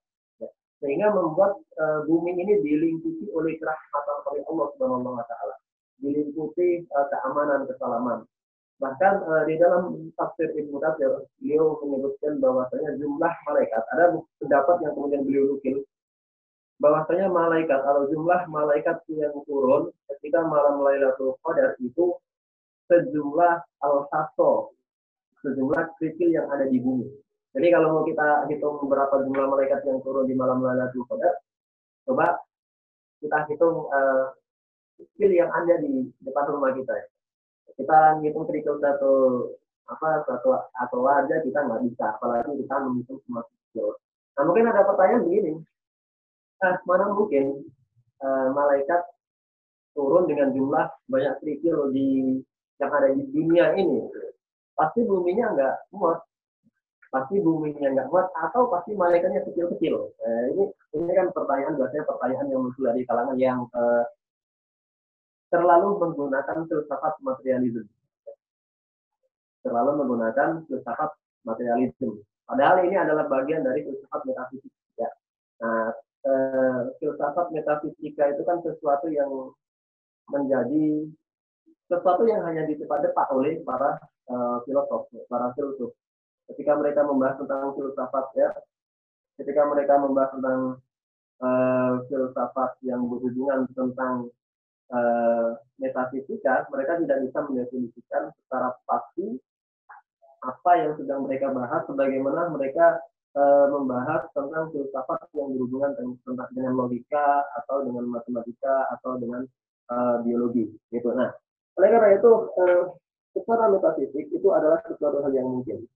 Sehingga 0.80 1.12
membuat 1.12 1.60
uh, 1.76 2.08
bumi 2.08 2.40
ini 2.40 2.64
dilingkupi 2.64 3.28
oleh 3.36 3.60
kerahmatan 3.60 4.18
oleh 4.32 4.42
Allah 4.48 4.68
Subhanahu 4.76 5.18
wa 5.20 5.26
taala. 5.28 5.56
Dilingkupi 6.00 6.88
uh, 6.88 7.06
keamanan, 7.12 7.68
kesalaman. 7.68 8.20
Bahkan 8.80 9.14
uh, 9.28 9.44
di 9.44 9.60
dalam 9.60 10.12
tafsir 10.16 10.56
Ibnu 10.56 10.80
Katsir, 10.80 11.28
beliau 11.44 11.76
menyebutkan 11.84 12.40
bahwasanya 12.40 12.96
jumlah 12.96 13.34
malaikat 13.44 13.84
ada 13.92 14.16
pendapat 14.40 14.76
yang 14.88 14.94
kemudian 14.96 15.22
beliau 15.28 15.44
nukil 15.52 15.84
bahwasanya 16.80 17.28
malaikat 17.28 17.80
atau 17.84 18.08
jumlah 18.08 18.48
malaikat 18.48 19.04
yang 19.12 19.36
turun 19.44 19.92
ketika 20.08 20.48
malam 20.48 20.80
Lailatul 20.80 21.36
Qadar 21.44 21.76
itu 21.84 22.16
sejumlah 22.88 23.84
al-hasso, 23.84 24.74
sejumlah 25.44 25.92
kerikil 26.00 26.32
yang 26.32 26.48
ada 26.48 26.66
di 26.66 26.80
bumi. 26.80 27.12
Jadi 27.50 27.68
kalau 27.74 27.88
mau 27.98 28.03
kita 28.06 28.46
hitung 28.46 28.77
berapa 28.86 29.25
jumlah 29.25 29.46
malaikat 29.50 29.82
yang 29.89 29.98
turun 30.06 30.29
di 30.29 30.38
malam 30.38 30.62
Lailatul 30.62 31.01
Qadar, 31.10 31.34
coba 32.06 32.38
kita 33.18 33.38
hitung 33.50 33.89
uh, 33.89 34.38
yang 35.18 35.50
ada 35.50 35.82
di 35.82 36.13
depan 36.22 36.46
rumah 36.53 36.77
kita. 36.77 36.94
Kita 37.74 38.22
ngitung 38.22 38.46
kerikil 38.46 38.77
satu 38.77 39.13
apa 39.89 40.22
satu 40.29 40.53
atau 40.53 41.00
aja 41.10 41.41
kita 41.41 41.60
nggak 41.65 41.82
bisa, 41.89 42.06
apalagi 42.13 42.53
kita 42.53 42.75
menghitung 42.86 43.18
semua 43.25 43.41
skill. 43.74 43.98
Nah 44.38 44.44
mungkin 44.46 44.70
ada 44.70 44.86
pertanyaan 44.86 45.25
begini, 45.25 45.53
ah, 46.62 46.77
mana 46.86 47.10
mungkin 47.10 47.65
uh, 48.22 48.48
malaikat 48.53 49.01
turun 49.98 50.29
dengan 50.29 50.53
jumlah 50.53 50.86
banyak 51.10 51.34
kerikil 51.41 51.89
di 51.89 52.38
yang 52.77 52.91
ada 52.94 53.10
di 53.10 53.25
dunia 53.34 53.74
ini? 53.74 54.06
Pasti 54.77 55.01
buminya 55.01 55.58
nggak 55.58 55.75
muat 55.98 56.29
pasti 57.10 57.42
buminya 57.42 57.89
nggak 57.89 58.10
kuat 58.13 58.30
atau 58.38 58.70
pasti 58.70 58.94
malaikatnya 58.94 59.42
kecil-kecil. 59.50 60.13
Eh, 60.22 60.44
ini 60.54 60.63
ini 60.94 61.12
kan 61.18 61.34
pertanyaan 61.34 61.74
biasanya 61.78 62.06
pertanyaan 62.06 62.48
yang 62.54 62.62
muncul 62.70 62.84
dari 62.86 63.01
kalangan 63.10 63.38
yang 63.42 63.60
eh, 63.74 64.06
terlalu 65.50 65.98
menggunakan 65.98 66.58
filsafat 66.70 67.13
materialisme. 67.25 67.89
Terlalu 69.66 69.92
menggunakan 70.06 70.50
filsafat 70.70 71.12
materialisme. 71.44 72.22
Padahal 72.46 72.86
ini 72.86 72.96
adalah 72.98 73.25
bagian 73.25 73.66
dari 73.66 73.82
filsafat 73.86 74.22
metafisika. 74.30 74.78
Ya. 75.01 75.10
Nah, 75.66 75.89
eh, 76.30 76.80
filsafat 77.01 77.50
metafisika 77.50 78.24
itu 78.38 78.42
kan 78.46 78.62
sesuatu 78.62 79.10
yang 79.10 79.54
menjadi 80.30 81.10
sesuatu 81.89 82.22
yang 82.30 82.46
hanya 82.46 82.70
dicepat-cepat 82.70 83.34
oleh 83.34 83.66
para 83.66 83.98
uh, 84.30 84.62
filosof, 84.62 85.10
para 85.25 85.50
filsuf 85.58 85.89
ketika 86.53 86.74
mereka 86.77 87.01
membahas 87.06 87.36
tentang 87.38 87.74
filsafat 87.77 88.25
ya. 88.36 88.50
Ketika 89.39 89.63
mereka 89.72 89.94
membahas 90.03 90.32
tentang 90.36 90.60
uh, 91.39 91.94
filsafat 92.08 92.72
yang 92.84 93.08
berhubungan 93.08 93.65
tentang 93.72 94.27
uh, 94.91 95.56
metafisika 95.79 96.68
mereka 96.70 97.00
tidak 97.00 97.18
bisa 97.24 97.39
mendefinisikan 97.48 98.24
secara 98.44 98.75
pasti 98.84 99.39
apa 100.39 100.72
yang 100.79 100.94
sedang 100.96 101.27
mereka 101.27 101.51
bahas 101.51 101.84
sebagaimana 101.88 102.48
mereka 102.51 103.00
uh, 103.36 103.68
membahas 103.72 104.27
tentang 104.32 104.72
filsafat 104.72 105.20
yang 105.36 105.51
berhubungan 105.56 105.91
tentang 105.96 106.50
dengan 106.56 106.74
logika 106.75 107.44
atau 107.63 107.84
dengan 107.84 108.08
matematika 108.08 108.88
atau 109.00 109.20
dengan 109.20 109.44
uh, 109.91 110.24
biologi 110.24 110.68
gitu. 110.91 111.12
Nah 111.12 111.32
oleh 111.79 111.89
karena 111.91 112.20
itu 112.20 112.32
uh, 112.60 112.84
secara 113.36 113.72
metafisik 113.72 114.25
itu 114.32 114.48
adalah 114.51 114.84
sesuatu 114.84 115.24
hal 115.24 115.32
yang 115.32 115.48
mungkin 115.48 115.88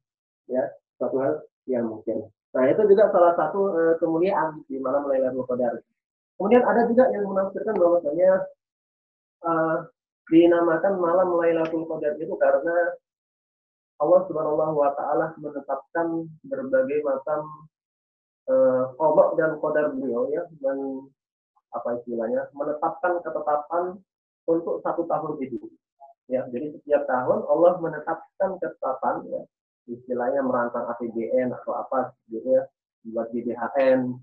ya 0.49 0.63
suatu 0.99 1.17
hal 1.19 1.33
yang 1.69 1.87
mungkin. 1.87 2.27
Nah 2.53 2.63
itu 2.69 2.81
juga 2.85 3.09
salah 3.09 3.33
satu 3.33 3.59
uh, 3.73 3.93
kemuliaan 3.97 4.61
di 4.69 4.77
malam 4.77 5.09
Lailatul 5.09 5.47
Qadar. 5.49 5.81
Kemudian 6.37 6.63
ada 6.65 6.85
juga 6.89 7.09
yang 7.09 7.25
menafsirkan 7.25 7.75
bahwasanya 7.77 8.31
uh, 9.45 9.77
dinamakan 10.29 10.93
malam 11.01 11.29
Lailatul 11.39 11.85
Qadar 11.89 12.13
itu 12.19 12.33
karena 12.37 12.93
Allah 14.01 14.21
Subhanahu 14.27 14.77
wa 14.77 14.91
taala 14.97 15.31
menetapkan 15.39 16.27
berbagai 16.43 16.99
macam 17.05 17.69
uh, 18.49 19.31
dan 19.39 19.55
qadar 19.61 19.95
beliau 19.95 20.27
ya 20.33 20.43
dan 20.59 21.07
apa 21.73 21.89
istilahnya 22.01 22.51
menetapkan 22.53 23.23
ketetapan 23.23 23.97
untuk 24.45 24.83
satu 24.83 25.07
tahun 25.07 25.39
itu 25.41 25.57
ya 26.27 26.45
jadi 26.51 26.75
setiap 26.79 27.03
tahun 27.07 27.47
Allah 27.47 27.79
menetapkan 27.79 28.59
ketetapan 28.61 29.15
ya 29.31 29.41
istilahnya 29.87 30.41
merancang 30.43 30.87
APBN 30.95 31.51
atau 31.51 31.75
apa 31.75 32.15
gitu 32.31 32.47
ya 32.47 32.63
buat 33.11 33.27
GBHN 33.35 34.15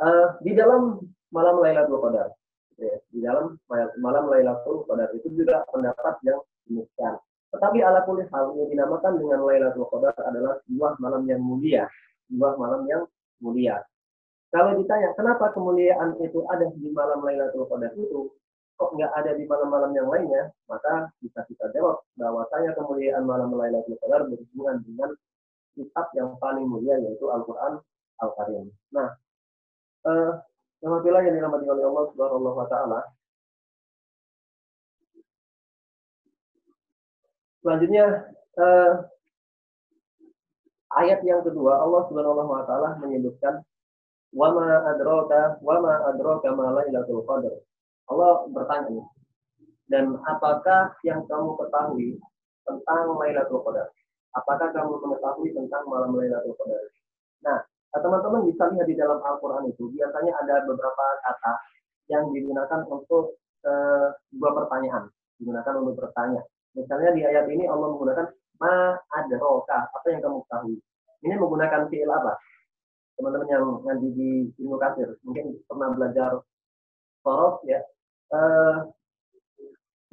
uh, 0.00 0.06
eh, 0.08 0.26
di 0.40 0.52
dalam 0.56 1.00
malam 1.28 1.60
Lailatul 1.60 2.00
Qadar 2.00 2.32
gitu 2.72 2.82
ya. 2.88 2.96
di 3.12 3.18
dalam 3.20 3.60
malam 4.00 4.24
Lailatul 4.32 4.88
Qadar 4.88 5.12
itu 5.12 5.28
juga 5.36 5.64
pendapat 5.68 6.16
yang 6.24 6.40
demikian. 6.64 7.20
Tetapi 7.52 7.78
ala 7.84 8.04
kulli 8.08 8.24
hal 8.32 8.56
yang 8.56 8.68
dinamakan 8.72 9.20
dengan 9.20 9.44
Lailatul 9.44 9.88
Qadar 9.92 10.16
adalah 10.24 10.56
sebuah 10.64 10.96
malam 11.00 11.22
yang 11.28 11.40
mulia 11.44 11.84
sebuah 12.30 12.58
malam 12.58 12.82
yang 12.90 13.02
mulia. 13.38 13.82
Kalau 14.50 14.78
ditanya 14.78 15.12
kenapa 15.18 15.52
kemuliaan 15.52 16.16
itu 16.22 16.42
ada 16.48 16.70
di 16.74 16.88
malam 16.90 17.22
Lailatul 17.22 17.66
Qadar 17.66 17.92
itu 17.94 18.30
kok 18.76 18.92
nggak 18.92 19.12
ada 19.16 19.32
di 19.32 19.44
malam-malam 19.48 19.92
yang 19.96 20.08
lainnya, 20.12 20.52
maka 20.68 21.08
bisa 21.24 21.40
kita 21.48 21.72
jawab 21.72 22.04
bahwasanya 22.20 22.76
kemuliaan 22.76 23.24
malam 23.24 23.56
Lailatul 23.56 23.96
Qadar 24.04 24.28
berhubungan 24.28 24.84
dengan 24.84 25.10
kitab 25.72 26.12
yang 26.12 26.36
paling 26.36 26.68
mulia 26.68 27.00
yaitu 27.00 27.24
Al-Qur'an 27.28 27.80
Al-Karim. 28.20 28.68
Nah, 28.92 29.16
eh, 30.08 30.30
Alhamdulillah 30.84 31.24
yang 31.24 31.34
dirahmati 31.40 31.66
oleh 31.72 31.84
Allah 31.88 32.04
Subhanahu 32.12 32.52
wa 32.52 32.68
taala. 32.68 33.00
Selanjutnya 37.64 38.06
eh, 38.60 38.92
ayat 41.00 41.20
yang 41.24 41.40
kedua 41.40 41.80
Allah 41.80 42.04
Subhanahu 42.12 42.44
wa 42.44 42.64
taala 42.68 43.00
menyebutkan 43.00 43.64
wama 44.36 44.84
adraka 44.92 45.56
wama 45.64 46.12
adraka 46.12 46.48
ma 46.52 46.76
lailatul 46.76 47.24
qadar. 47.24 47.56
Allah 48.06 48.46
bertanya 48.50 49.02
dan 49.90 50.18
apakah 50.26 50.94
yang 51.06 51.22
kamu 51.26 51.54
ketahui 51.58 52.18
tentang 52.66 53.04
Lailatul 53.18 53.62
Qadar? 53.62 53.90
Apakah 54.34 54.68
kamu 54.74 54.98
mengetahui 54.98 55.54
tentang 55.54 55.82
malam 55.86 56.14
Lailatul 56.14 56.54
Qadar? 56.58 56.82
Nah, 57.46 57.58
Nah, 57.96 58.04
teman-teman 58.04 58.44
bisa 58.44 58.68
lihat 58.76 58.84
di 58.84 58.92
dalam 58.92 59.24
Al-Quran 59.24 59.72
itu, 59.72 59.88
biasanya 59.88 60.36
ada 60.44 60.68
beberapa 60.68 61.04
kata 61.24 61.52
yang 62.12 62.28
digunakan 62.28 62.84
untuk 62.92 63.40
uh, 63.64 64.12
dua 64.36 64.50
pertanyaan. 64.52 65.08
Digunakan 65.40 65.80
untuk 65.80 66.04
bertanya. 66.04 66.44
Misalnya 66.76 67.16
di 67.16 67.24
ayat 67.24 67.48
ini 67.48 67.64
Allah 67.64 67.96
menggunakan 67.96 68.28
ma 68.60 69.00
adroka, 69.16 69.88
apa 69.88 70.06
yang 70.12 70.20
kamu 70.20 70.44
ketahui. 70.44 70.76
Ini 71.24 71.34
menggunakan 71.40 71.88
fi'il 71.88 72.12
apa? 72.12 72.36
Teman-teman 73.16 73.48
yang 73.48 73.64
nanti 73.88 74.12
di 74.12 74.30
Ibnu 74.60 74.76
Kasir, 74.76 75.16
mungkin 75.24 75.56
pernah 75.64 75.88
belajar 75.96 76.30
sorof 77.24 77.64
ya. 77.64 77.80
Uh, 78.34 78.90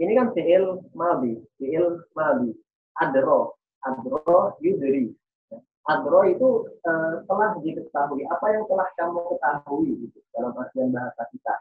ini 0.02 0.18
kan 0.18 0.34
fi'il 0.34 0.82
maldi, 0.94 1.42
fi'il 1.58 2.02
maldi. 2.18 2.54
Adro, 3.02 3.58
adro 3.82 4.58
yudri. 4.62 5.14
Adro 5.90 6.22
itu 6.30 6.50
uh, 6.86 7.26
telah 7.26 7.58
diketahui. 7.60 8.24
Apa 8.30 8.46
yang 8.54 8.64
telah 8.70 8.88
kamu 8.96 9.22
ketahui 9.34 9.90
gitu, 10.08 10.20
dalam 10.32 10.54
artian 10.56 10.90
bahasa 10.94 11.22
kita. 11.34 11.56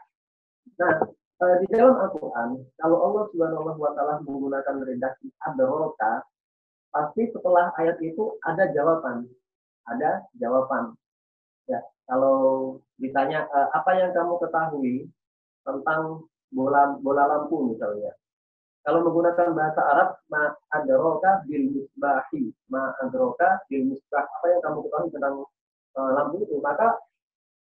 Nah, 0.79 0.95
uh, 1.43 1.55
di 1.59 1.67
dalam 1.73 1.97
Al-Quran, 1.97 2.49
kalau 2.79 2.97
Allah 3.03 3.23
Ta'ala 3.97 4.15
menggunakan 4.23 4.75
redaksi 4.85 5.27
adroka, 5.43 6.23
pasti 6.93 7.27
setelah 7.33 7.73
ayat 7.81 7.97
itu 7.99 8.37
ada 8.45 8.69
jawaban. 8.71 9.27
Ada 9.89 10.23
jawaban. 10.39 10.95
Ya, 11.67 11.81
kalau 12.07 12.77
ditanya 13.01 13.49
uh, 13.51 13.69
apa 13.75 13.91
yang 13.97 14.13
kamu 14.15 14.39
ketahui 14.39 14.95
tentang 15.67 16.27
bola 16.53 16.95
bola 17.01 17.23
lampu 17.25 17.73
misalnya, 17.73 18.13
kalau 18.83 18.99
menggunakan 19.07 19.55
bahasa 19.55 19.81
Arab, 19.95 20.09
ma 20.27 20.51
adroka 20.75 21.39
bil 21.47 21.71
misbahi, 21.71 22.51
ma 22.67 22.91
adroka 22.99 23.63
bil 23.71 23.87
misbah. 23.87 24.27
Apa 24.27 24.45
yang 24.51 24.59
kamu 24.59 24.83
ketahui 24.83 25.09
tentang 25.15 25.35
uh, 25.95 26.11
lampu 26.19 26.43
itu? 26.43 26.59
Maka 26.59 26.99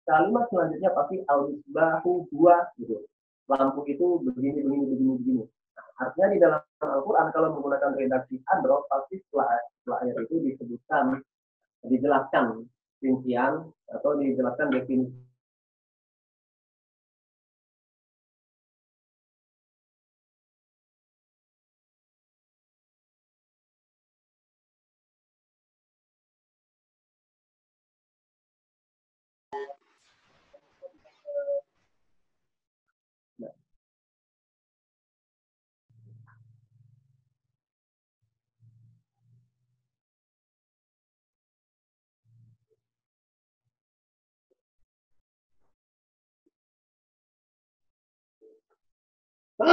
kalimat 0.09 0.49
selanjutnya 0.49 0.89
pasti 0.97 1.21
al 1.29 1.53
misbahu 1.53 2.25
dua 2.33 2.65
gitu. 2.81 3.05
Lampu 3.45 3.85
itu 3.85 4.17
begini, 4.25 4.65
begini, 4.65 4.85
begini, 4.89 5.13
begini. 5.21 5.43
Nah, 5.77 5.85
artinya 6.01 6.27
di 6.33 6.37
dalam 6.41 6.61
Al-Quran 6.81 7.27
kalau 7.29 7.47
menggunakan 7.53 7.91
redaksi 7.93 8.41
adro, 8.49 8.89
pasti 8.89 9.21
setelah, 9.29 9.61
setelah 9.77 9.97
ayat 10.01 10.17
itu 10.25 10.35
disebutkan, 10.41 11.21
dijelaskan 11.85 12.65
rincian 13.05 13.69
atau 13.93 14.17
dijelaskan 14.17 14.73
definisi 14.73 15.13
Nah, 49.61 49.69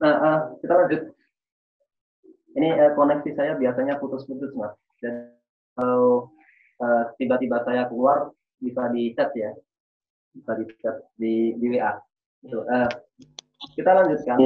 uh, 0.00 0.40
kita 0.64 0.72
lanjut. 0.72 1.02
Ini 2.56 2.68
uh, 2.80 2.92
koneksi 2.96 3.30
saya 3.36 3.52
biasanya 3.60 4.00
putus-putus, 4.00 4.56
Mas. 4.56 4.72
Dan 5.04 5.36
kalau 5.76 6.32
uh, 6.80 7.12
tiba-tiba 7.20 7.60
saya 7.68 7.84
keluar, 7.92 8.32
bisa 8.56 8.88
di 8.88 9.12
chat 9.12 9.28
ya. 9.36 9.52
Bisa 10.32 10.52
di 10.56 10.64
chat 10.80 10.96
di, 11.20 11.52
di 11.60 11.66
WA. 11.76 11.92
Gitu. 12.40 12.56
Uh, 12.56 12.88
kita 13.76 13.90
lanjutkan. 13.92 14.38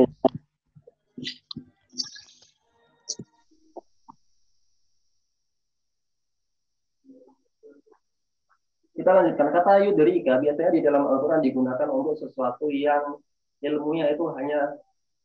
Kita 9.09 9.25
lanjutkan. 9.25 9.49
Kata 9.57 9.73
yudrika 9.89 10.37
biasanya 10.37 10.69
di 10.69 10.85
dalam 10.85 11.09
Al-Quran 11.09 11.41
digunakan 11.41 11.89
untuk 11.89 12.21
sesuatu 12.21 12.69
yang 12.69 13.17
ilmunya 13.65 14.13
itu 14.13 14.21
hanya 14.37 14.77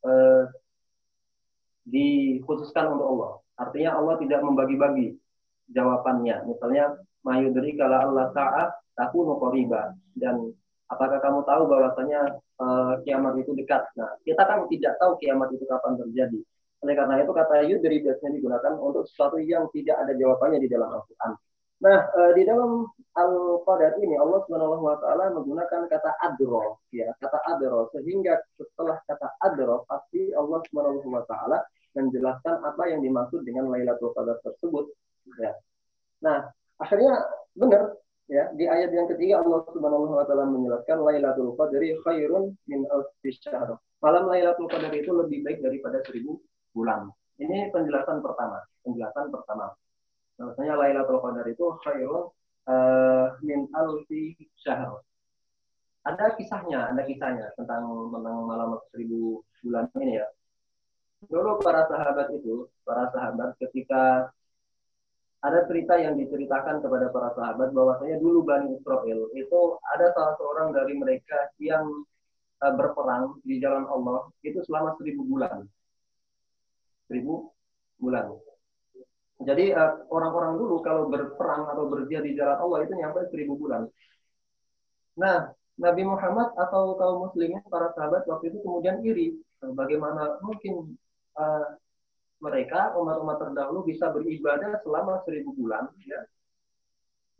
eh, 0.08 0.48
dikhususkan 1.84 2.96
untuk 2.96 3.12
Allah. 3.12 3.32
Artinya 3.60 4.00
Allah 4.00 4.15
tidak 4.24 4.39
membagi-bagi 4.39 5.19
jawabannya. 5.76 6.48
Misalnya, 6.48 6.96
mayudri 7.28 7.76
kala 7.76 8.08
Allah 8.08 8.32
ta'at 8.32 8.72
takunu 8.96 9.36
qoriba. 9.36 9.91
Dan 10.15 10.56
apakah 10.88 11.19
kamu 11.19 11.43
tahu 11.43 11.67
bahwasanya 11.67 12.39
eh, 12.39 12.93
kiamat 13.04 13.36
itu 13.36 13.52
dekat? 13.52 13.84
Nah, 14.00 14.15
kita 14.24 14.48
kan 14.48 14.63
tidak 14.72 14.96
tahu 14.96 15.19
kiamat 15.19 15.52
itu 15.52 15.67
kapan 15.67 16.00
terjadi. 16.00 16.39
Oleh 16.88 16.96
karena 16.96 17.19
itu 17.19 17.36
kata 17.36 17.67
yudri 17.67 18.00
biasanya 18.00 18.32
digunakan 18.32 18.80
untuk 18.80 19.04
sesuatu 19.12 19.43
yang 19.43 19.67
tidak 19.76 20.08
ada 20.08 20.15
jawabannya 20.15 20.63
di 20.63 20.72
dalam 20.72 20.88
Al-Quran. 20.88 21.36
Nah, 21.82 22.00
uh, 22.14 22.32
di 22.38 22.46
dalam 22.46 22.86
Al-Qadar 23.14 23.98
ini 24.02 24.18
Allah 24.18 24.42
Subhanahu 24.46 24.86
wa 24.86 24.98
taala 24.98 25.34
menggunakan 25.34 25.90
kata 25.90 26.12
adro, 26.22 26.82
ya, 26.94 27.10
kata 27.18 27.40
adro 27.50 27.90
sehingga 27.94 28.38
setelah 28.58 28.98
kata 29.06 29.38
adro 29.42 29.86
pasti 29.86 30.34
Allah 30.34 30.62
Subhanahu 30.70 31.10
wa 31.10 31.26
taala 31.30 31.62
menjelaskan 31.94 32.62
apa 32.66 32.84
yang 32.90 33.06
dimaksud 33.06 33.46
dengan 33.46 33.70
Lailatul 33.70 34.14
Qadar 34.18 34.42
tersebut, 34.42 34.90
ya. 35.38 35.54
Nah, 36.26 36.50
akhirnya 36.82 37.14
benar 37.54 37.94
ya, 38.32 38.50
di 38.58 38.66
ayat 38.66 38.90
yang 38.90 39.06
ketiga 39.12 39.46
Allah 39.46 39.62
Subhanahu 39.70 40.18
wa 40.18 40.26
taala 40.26 40.50
menjelaskan 40.50 40.98
Lailatul 41.06 41.54
Qadri 41.54 41.94
khairun 42.02 42.58
min 42.66 42.88
syahr. 43.28 43.78
Malam 44.02 44.26
Lailatul 44.26 44.72
Qadar 44.72 44.90
itu 44.96 45.12
lebih 45.14 45.46
baik 45.46 45.62
daripada 45.62 46.02
seribu 46.08 46.42
bulan. 46.74 47.14
Ini 47.38 47.70
penjelasan 47.70 48.26
pertama, 48.26 48.62
penjelasan 48.82 49.30
pertama. 49.30 49.70
Bahwasanya 50.38 50.74
Lailatul 50.80 51.22
Qadar 51.22 51.46
itu 51.46 51.65
khairun 51.86 52.30
uh, 52.67 53.26
min 53.46 53.69
alfi 53.74 54.36
syahr. 54.58 55.02
Ada 56.04 56.36
kisahnya, 56.36 56.91
ada 56.91 57.02
kisahnya 57.08 57.56
tentang 57.56 57.88
tentang 58.12 58.38
malam 58.43 58.76
seribu 58.91 59.39
bulan 59.63 59.88
ini 60.04 60.19
ya. 60.19 60.28
Dulu 61.24 61.63
para 61.63 61.88
sahabat 61.88 62.28
itu, 62.36 62.67
para 62.84 63.08
sahabat 63.15 63.56
ketika 63.56 64.28
ada 65.43 65.60
cerita 65.67 66.00
yang 66.00 66.15
diceritakan 66.15 66.80
kepada 66.80 67.12
para 67.12 67.36
sahabat 67.36 67.76
bahwasanya 67.76 68.15
dulu 68.19 68.48
Bani 68.48 68.80
Israel 68.80 69.28
itu 69.36 69.60
ada 69.91 70.12
salah 70.15 70.36
seorang 70.39 70.72
dari 70.72 70.96
mereka 70.96 71.52
yang 71.60 71.84
uh, 72.63 72.74
berperang 72.76 73.39
di 73.43 73.60
jalan 73.60 73.84
Allah 73.88 74.32
itu 74.43 74.63
selama 74.63 74.96
seribu 74.96 75.28
bulan. 75.28 75.67
Seribu 77.12 77.52
bulan. 78.00 78.53
Jadi 79.41 79.74
eh, 79.74 79.93
orang-orang 80.13 80.62
dulu 80.62 80.76
kalau 80.86 81.10
berperang 81.10 81.65
atau 81.74 81.89
berjihad 81.89 82.24
di 82.24 82.38
jalan 82.38 82.58
Allah 82.62 82.78
itu 82.86 82.93
nyampe 82.93 83.19
seribu 83.34 83.58
bulan. 83.58 83.89
Nah, 85.17 85.50
Nabi 85.82 86.04
Muhammad 86.06 86.54
atau 86.54 86.93
kaum 87.02 87.30
muslimin 87.30 87.65
para 87.65 87.89
sahabat 87.98 88.30
waktu 88.30 88.54
itu 88.54 88.62
kemudian 88.62 89.02
iri 89.02 89.34
bagaimana 89.74 90.38
mungkin 90.46 90.93
uh, 91.34 91.65
mereka 92.38 92.93
umat-umat 92.93 93.41
terdahulu 93.41 93.82
bisa 93.88 94.13
beribadah 94.13 94.78
selama 94.86 95.26
seribu 95.26 95.58
bulan 95.58 95.89
ya. 96.06 96.22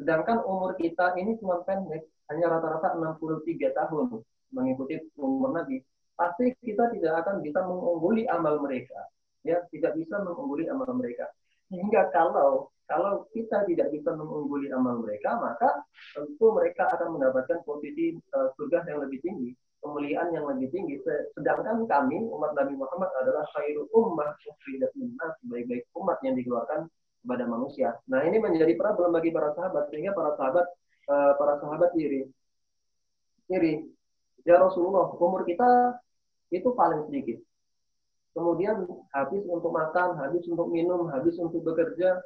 Sedangkan 0.02 0.42
umur 0.50 0.74
kita 0.82 1.14
ini 1.22 1.38
cuma 1.38 1.62
pendek 1.62 2.10
hanya 2.34 2.58
rata-rata 2.58 2.98
63 2.98 3.70
tahun 3.78 4.26
mengikuti 4.50 4.98
umur 5.22 5.54
Nabi. 5.54 5.86
Pasti 6.18 6.58
kita 6.58 6.90
tidak 6.90 7.26
akan 7.26 7.46
bisa 7.46 7.62
mengungguli 7.62 8.26
amal 8.26 8.58
mereka 8.66 8.98
ya. 9.46 9.62
Tidak 9.70 9.94
bisa 9.94 10.26
mengungguli 10.26 10.66
amal 10.74 10.90
mereka 10.98 11.30
sehingga 11.74 12.14
kalau 12.14 12.70
kalau 12.86 13.26
kita 13.34 13.66
tidak 13.66 13.90
bisa 13.90 14.14
mengungguli 14.14 14.70
amal 14.70 15.02
mereka, 15.02 15.34
maka 15.42 15.82
tentu 16.14 16.54
mereka 16.54 16.86
akan 16.94 17.18
mendapatkan 17.18 17.66
posisi 17.66 18.14
uh, 18.38 18.54
surga 18.54 18.86
yang 18.86 19.02
lebih 19.02 19.18
tinggi. 19.26 19.52
kemuliaan 19.84 20.32
yang 20.32 20.48
lebih 20.48 20.72
tinggi. 20.72 20.96
Sedangkan 21.36 21.84
kami 21.84 22.16
umat 22.32 22.56
Nabi 22.56 22.80
Muhammad 22.80 23.12
adalah 23.20 23.44
khairul 23.52 23.92
ummah 23.92 24.32
ukhrijat 24.32 24.88
minnas 24.96 25.36
sebaik-baik 25.44 25.84
umat 26.00 26.24
yang 26.24 26.40
dikeluarkan 26.40 26.88
kepada 27.20 27.44
manusia. 27.44 27.92
Nah 28.08 28.24
ini 28.24 28.40
menjadi 28.40 28.80
problem 28.80 29.12
bagi 29.12 29.36
para 29.36 29.52
sahabat 29.52 29.92
sehingga 29.92 30.16
para 30.16 30.40
sahabat 30.40 30.66
uh, 31.12 31.36
para 31.36 31.60
sahabat 31.60 31.92
iri 32.00 32.24
iri 33.52 33.84
ya 34.48 34.56
Rasulullah 34.60 35.12
umur 35.20 35.44
kita 35.44 36.00
itu 36.48 36.72
paling 36.72 37.04
sedikit. 37.12 37.44
Kemudian 38.34 38.90
habis 39.14 39.46
untuk 39.46 39.70
makan, 39.70 40.18
habis 40.18 40.44
untuk 40.50 40.68
minum, 40.74 41.06
habis 41.14 41.38
untuk 41.38 41.62
bekerja. 41.62 42.18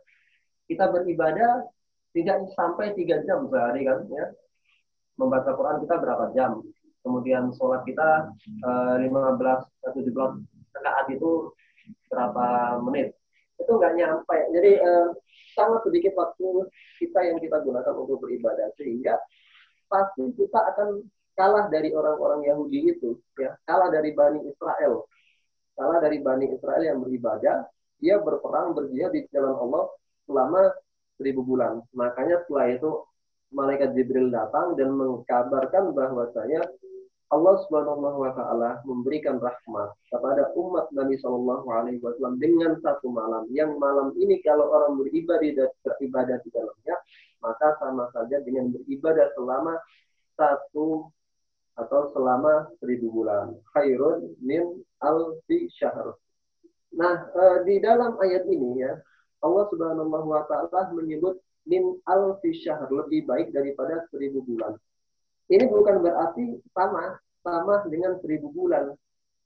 Kita 0.68 0.92
beribadah 0.92 1.68
tidak 2.16 2.48
sampai 2.56 2.96
tiga 2.96 3.24
jam 3.28 3.48
sehari 3.52 3.84
kan 3.84 4.08
ya. 4.08 4.32
Membaca 5.20 5.52
Quran 5.52 5.84
kita 5.84 5.96
berapa 6.00 6.32
jam? 6.32 6.64
kemudian 7.08 7.56
sholat 7.56 7.88
kita 7.88 8.36
uh, 8.68 9.00
15 9.00 9.08
17 9.96 10.12
rakaat 10.76 11.08
itu 11.16 11.56
berapa 12.12 12.48
menit 12.84 13.16
itu 13.56 13.72
nggak 13.72 13.96
nyampe 13.96 14.38
jadi 14.52 14.72
uh, 14.84 15.08
sangat 15.56 15.88
sedikit 15.88 16.14
waktu 16.20 16.68
kita 17.00 17.20
yang 17.24 17.40
kita 17.40 17.64
gunakan 17.64 17.96
untuk 17.96 18.20
beribadah 18.20 18.68
sehingga 18.76 19.16
pasti 19.88 20.36
kita 20.36 20.60
akan 20.76 21.00
kalah 21.40 21.72
dari 21.72 21.96
orang-orang 21.96 22.44
Yahudi 22.44 22.92
itu 22.92 23.16
ya 23.40 23.56
kalah 23.64 23.88
dari 23.88 24.12
Bani 24.12 24.44
Israel 24.44 25.08
kalah 25.78 26.02
dari 26.02 26.20
Bani 26.20 26.50
Israel 26.52 26.84
yang 26.84 27.00
beribadah 27.00 27.70
dia 28.02 28.18
berperang 28.18 28.74
berjihad 28.74 29.14
di 29.14 29.26
jalan 29.30 29.54
Allah 29.54 29.84
selama 30.26 30.62
seribu 31.16 31.46
bulan 31.46 31.86
makanya 31.94 32.42
setelah 32.46 32.68
itu 32.74 32.92
malaikat 33.54 33.96
Jibril 33.96 34.28
datang 34.28 34.76
dan 34.76 34.92
mengkabarkan 34.92 35.96
bahwasanya 35.96 36.68
Allah 37.28 37.60
Subhanahu 37.68 38.24
wa 38.24 38.32
taala 38.32 38.80
memberikan 38.88 39.36
rahmat 39.36 39.92
kepada 40.08 40.48
umat 40.56 40.88
Nabi 40.96 41.20
Shallallahu 41.20 41.68
alaihi 41.68 42.00
wasallam 42.00 42.40
dengan 42.40 42.80
satu 42.80 43.12
malam. 43.12 43.44
Yang 43.52 43.76
malam 43.76 44.16
ini 44.16 44.40
kalau 44.40 44.72
orang 44.72 44.96
beribadah 44.96 45.68
beribadah 45.84 46.40
di 46.40 46.50
dalamnya, 46.56 46.96
maka 47.44 47.76
sama 47.84 48.08
saja 48.16 48.40
dengan 48.48 48.72
beribadah 48.72 49.28
selama 49.36 49.76
satu 50.40 51.12
atau 51.78 52.10
selama 52.12 52.74
seribu 52.82 53.14
bulan. 53.14 53.54
Khairun 53.72 54.34
min 54.42 54.82
alfi 54.98 55.70
syahr. 55.78 56.18
Nah, 56.98 57.30
eh, 57.30 57.58
di 57.70 57.78
dalam 57.78 58.18
ayat 58.18 58.50
ini 58.50 58.82
ya, 58.82 58.98
Allah 59.46 59.66
Subhanahu 59.70 60.10
wa 60.10 60.42
taala 60.50 60.90
menyebut 60.98 61.38
min 61.70 62.02
alfi 62.10 62.58
syahr 62.66 62.90
lebih 62.90 63.30
baik 63.30 63.54
daripada 63.54 64.10
seribu 64.10 64.42
bulan. 64.42 64.74
Ini 65.48 65.70
bukan 65.70 66.02
berarti 66.02 66.60
sama 66.74 67.22
sama 67.46 67.86
dengan 67.88 68.18
seribu 68.20 68.50
bulan. 68.52 68.92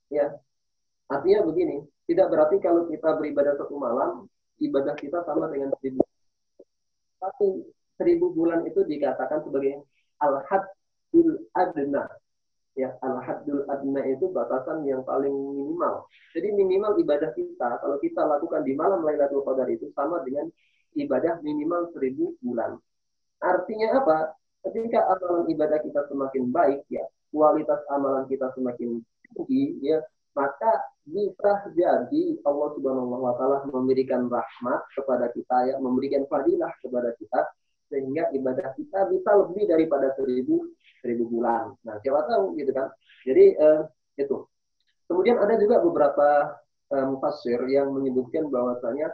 Ya, 0.08 0.32
artinya 1.12 1.46
begini, 1.46 1.84
tidak 2.08 2.32
berarti 2.32 2.56
kalau 2.58 2.88
kita 2.88 3.16
beribadah 3.20 3.54
satu 3.60 3.76
malam, 3.76 4.26
ibadah 4.58 4.96
kita 4.98 5.22
sama 5.28 5.52
dengan 5.52 5.70
seribu. 5.78 6.02
Tapi 7.22 7.46
seribu 8.00 8.34
bulan 8.34 8.66
itu 8.66 8.82
dikatakan 8.82 9.46
sebagai 9.46 9.84
al-haddul 10.18 11.46
adna. 11.54 12.21
Ya, 12.72 12.96
al-haddul 13.04 13.68
adna 13.68 14.00
itu 14.08 14.32
batasan 14.32 14.88
yang 14.88 15.04
paling 15.04 15.28
minimal. 15.28 16.08
Jadi 16.32 16.56
minimal 16.56 16.96
ibadah 17.04 17.28
kita, 17.36 17.68
kalau 17.84 18.00
kita 18.00 18.24
lakukan 18.24 18.64
di 18.64 18.72
malam 18.72 19.04
Lailatul 19.04 19.44
Qadar 19.44 19.68
itu 19.68 19.92
sama 19.92 20.24
dengan 20.24 20.48
ibadah 20.96 21.44
minimal 21.44 21.92
seribu 21.92 22.32
bulan. 22.40 22.80
Artinya 23.44 24.00
apa? 24.00 24.32
ketika 24.62 25.00
amalan 25.10 25.50
ibadah 25.50 25.78
kita 25.82 26.06
semakin 26.06 26.54
baik 26.54 26.80
ya 26.86 27.02
kualitas 27.34 27.82
amalan 27.90 28.24
kita 28.30 28.46
semakin 28.54 29.02
tinggi 29.34 29.82
ya 29.82 29.98
maka 30.32 30.86
bisa 31.02 31.66
jadi 31.74 32.24
Allah 32.46 32.68
Subhanahu 32.78 33.10
wa 33.10 33.34
taala 33.36 33.66
memberikan 33.68 34.30
rahmat 34.30 34.80
kepada 34.94 35.28
kita 35.34 35.56
ya 35.66 35.74
memberikan 35.82 36.24
fadilah 36.30 36.70
kepada 36.78 37.10
kita 37.18 37.40
sehingga 37.92 38.32
ibadah 38.32 38.72
kita 38.72 39.12
bisa 39.12 39.30
lebih 39.44 39.68
daripada 39.68 40.16
seribu 40.16 40.64
seribu 41.04 41.28
bulan. 41.28 41.76
Nah 41.84 42.00
siapa 42.00 42.24
tahu 42.24 42.56
gitu 42.56 42.72
kan? 42.72 42.88
Jadi 43.28 43.44
eh, 43.52 43.80
itu. 44.16 44.48
Kemudian 45.04 45.36
ada 45.36 45.60
juga 45.60 45.84
beberapa 45.84 46.56
eh, 46.88 47.68
yang 47.68 47.92
menyebutkan 47.92 48.48
bahwasanya 48.48 49.12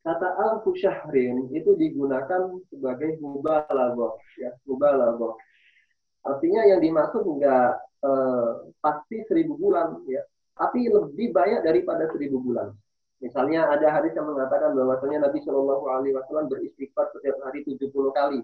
kata 0.00 0.28
alfu 0.38 0.72
syahrin 0.78 1.50
itu 1.52 1.76
digunakan 1.76 2.56
sebagai 2.70 3.18
mubalaghah 3.18 4.14
ya 4.38 4.54
mubalaghah. 4.64 5.34
Artinya 6.22 6.62
yang 6.70 6.78
dimaksud 6.78 7.26
enggak 7.26 7.82
eh, 8.06 8.50
pasti 8.78 9.26
seribu 9.26 9.58
bulan 9.58 9.98
ya. 10.06 10.22
Tapi 10.54 10.86
lebih 10.86 11.34
banyak 11.34 11.66
daripada 11.66 12.06
seribu 12.14 12.38
bulan 12.38 12.70
misalnya 13.20 13.68
ada 13.68 13.86
hadis 13.92 14.12
yang 14.16 14.26
mengatakan 14.26 14.72
bahwasanya 14.72 15.28
Nabi 15.28 15.38
Shallallahu 15.44 15.84
Alaihi 15.86 16.16
Wasallam 16.16 16.48
beristighfar 16.48 17.12
setiap 17.14 17.36
hari 17.44 17.62
70 17.64 17.92
kali. 18.16 18.40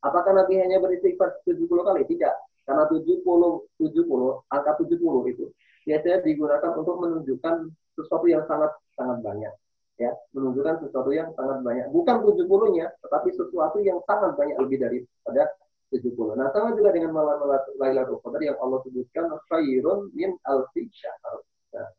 Apakah 0.00 0.32
Nabi 0.32 0.60
hanya 0.60 0.80
beristighfar 0.80 1.40
70 1.44 1.66
kali? 1.68 2.04
Tidak. 2.08 2.34
Karena 2.68 2.84
70 2.86 3.24
70 3.24 4.52
angka 4.52 4.72
70 4.78 5.32
itu 5.32 5.46
biasanya 5.88 6.18
digunakan 6.22 6.70
untuk 6.76 6.96
menunjukkan 7.00 7.54
sesuatu 7.96 8.26
yang 8.28 8.44
sangat 8.46 8.70
sangat 8.94 9.18
banyak 9.24 9.52
ya. 9.96 10.12
Menunjukkan 10.36 10.86
sesuatu 10.86 11.10
yang 11.10 11.32
sangat 11.34 11.64
banyak. 11.64 11.88
Bukan 11.90 12.16
70-nya 12.22 12.86
tetapi 13.00 13.28
sesuatu 13.34 13.80
yang 13.80 13.98
sangat 14.04 14.36
banyak 14.36 14.56
lebih 14.60 14.78
daripada 14.80 15.50
70 15.90 16.38
nah 16.38 16.46
sama 16.54 16.70
juga 16.78 16.94
dengan 16.94 17.10
malam 17.10 17.42
Lailatul 17.82 18.22
Qadar 18.22 18.38
yang 18.38 18.54
Allah 18.62 18.78
sebutkan 18.86 19.26
khairun 19.50 20.14
min 20.14 20.38
alfi 20.46 20.86
syahr. 20.94 21.42
Nah, 21.74 21.90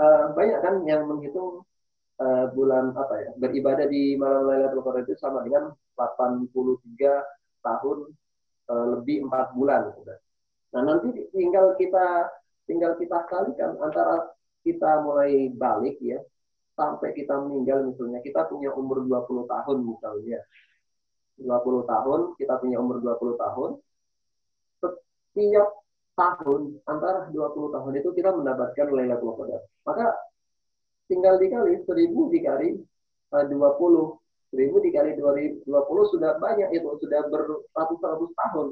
uh, 0.00 0.24
banyak 0.32 0.60
kan 0.64 0.74
yang 0.88 1.04
menghitung 1.04 1.62
uh, 2.18 2.44
bulan 2.56 2.96
apa 2.96 3.14
ya 3.20 3.30
beribadah 3.36 3.86
di 3.86 4.16
malam 4.16 4.48
Lailatul 4.48 4.82
Qadar 4.82 5.04
itu 5.04 5.14
sama 5.20 5.44
dengan 5.44 5.76
83 5.94 6.48
tahun 7.60 7.98
uh, 8.72 8.86
lebih 8.96 9.28
empat 9.28 9.52
bulan. 9.52 9.92
Nah 10.72 10.82
nanti 10.82 11.28
tinggal 11.36 11.76
kita 11.76 12.32
tinggal 12.64 12.96
kita 12.96 13.28
kalikan 13.28 13.76
antara 13.82 14.32
kita 14.64 15.04
mulai 15.04 15.52
balik 15.52 16.00
ya 16.00 16.20
sampai 16.76 17.12
kita 17.12 17.36
meninggal 17.36 17.84
misalnya 17.84 18.24
kita 18.24 18.48
punya 18.48 18.72
umur 18.72 19.04
20 19.04 19.44
tahun 19.44 19.76
misalnya. 19.84 20.40
20 21.40 21.88
tahun 21.88 22.20
kita 22.36 22.54
punya 22.60 22.76
umur 22.76 23.00
20 23.00 23.40
tahun 23.40 23.70
setiap 24.76 25.68
tahun 26.18 26.78
antara 26.84 27.30
20 27.32 27.74
tahun 27.74 27.92
itu 27.96 28.08
kita 28.14 28.30
mendapatkan 28.34 28.86
Lailatul 28.90 29.34
Qadar 29.38 29.62
maka 29.86 30.06
tinggal 31.10 31.42
dikali 31.42 31.82
1000 31.82 32.34
dikali 32.34 32.68
20 33.30 33.50
eh, 33.50 34.66
1000 34.66 34.86
dikali 34.86 35.10
2020 35.14 35.66
sudah 36.14 36.38
banyak 36.42 36.70
itu 36.74 36.90
sudah 36.98 37.20
beratus-ratus 37.30 38.30
tahun. 38.34 38.68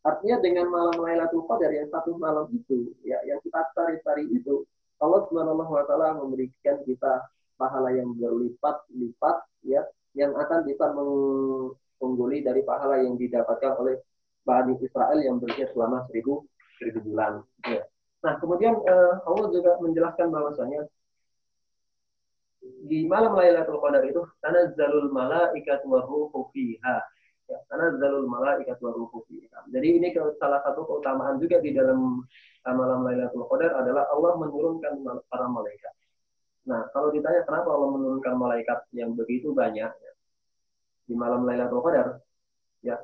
Artinya 0.00 0.36
dengan 0.40 0.66
malam 0.72 0.96
Lailatul 0.96 1.44
Qadar 1.44 1.68
yang 1.68 1.88
satu 1.92 2.16
malam 2.16 2.48
itu 2.56 2.96
ya 3.04 3.20
yang 3.28 3.36
kita 3.44 3.60
cari-cari 3.76 4.24
itu 4.32 4.64
Allah 5.00 5.28
Subhanahu 5.28 5.60
wa 5.68 5.84
taala 5.84 6.16
memberikan 6.16 6.80
kita 6.88 7.28
pahala 7.60 7.92
yang 7.92 8.16
berlipat-lipat 8.16 9.36
ya 9.68 9.84
yang 10.16 10.32
akan 10.32 10.64
bisa 10.64 10.88
mengungguli 10.96 12.40
dari 12.40 12.64
pahala 12.64 13.04
yang 13.04 13.20
didapatkan 13.20 13.76
oleh 13.76 14.00
Bani 14.40 14.80
Israel 14.80 15.20
yang 15.20 15.36
berjaya 15.36 15.68
selama 15.76 16.08
seribu 16.08 16.48
seribu 16.80 17.12
bulan. 17.12 17.44
Ya. 17.68 17.84
Nah 18.24 18.40
kemudian 18.40 18.72
uh, 18.80 19.20
Allah 19.28 19.46
juga 19.52 19.76
menjelaskan 19.84 20.32
bahwasanya 20.32 20.88
di 22.60 23.04
malam 23.04 23.36
Lailatul 23.36 23.80
Qadar 23.80 24.04
itu 24.08 24.24
karena 24.40 24.72
zalul 24.72 25.12
malaikat 25.12 25.84
wa 25.84 26.00
ruhu 26.04 26.48
fiha. 26.52 26.96
Ya, 27.50 27.58
karena 27.66 27.98
zalul 28.00 28.24
malaikat 28.24 28.80
wa 28.80 28.90
ruhu 28.96 29.20
fiha. 29.28 29.68
Jadi 29.68 29.88
ini 30.00 30.08
salah 30.40 30.60
satu 30.64 30.88
keutamaan 30.88 31.36
juga 31.36 31.60
di 31.60 31.76
dalam 31.76 32.24
malam 32.64 33.04
Lailatul 33.04 33.44
Qadar 33.48 33.80
adalah 33.84 34.08
Allah 34.12 34.32
menurunkan 34.40 35.00
para 35.28 35.46
malaikat. 35.48 35.92
Nah, 36.68 36.84
kalau 36.92 37.08
ditanya 37.08 37.42
kenapa 37.48 37.72
Allah 37.72 37.88
menurunkan 37.96 38.34
malaikat 38.36 38.78
yang 38.92 39.16
begitu 39.16 39.56
banyak 39.56 39.88
ya, 39.88 40.12
di 41.08 41.14
malam 41.16 41.48
Lailatul 41.48 41.80
Qadar, 41.80 42.20
ya. 42.84 43.00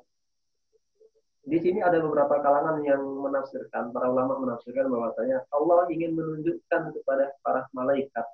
Di 1.47 1.63
sini 1.63 1.79
ada 1.79 2.03
beberapa 2.03 2.43
kalangan 2.43 2.83
yang 2.83 2.99
menafsirkan, 2.99 3.95
para 3.95 4.11
ulama 4.11 4.43
menafsirkan 4.43 4.91
bahwasanya 4.91 5.47
Allah 5.55 5.87
ingin 5.95 6.19
menunjukkan 6.19 6.91
kepada 6.91 7.39
para 7.39 7.71
malaikat, 7.71 8.27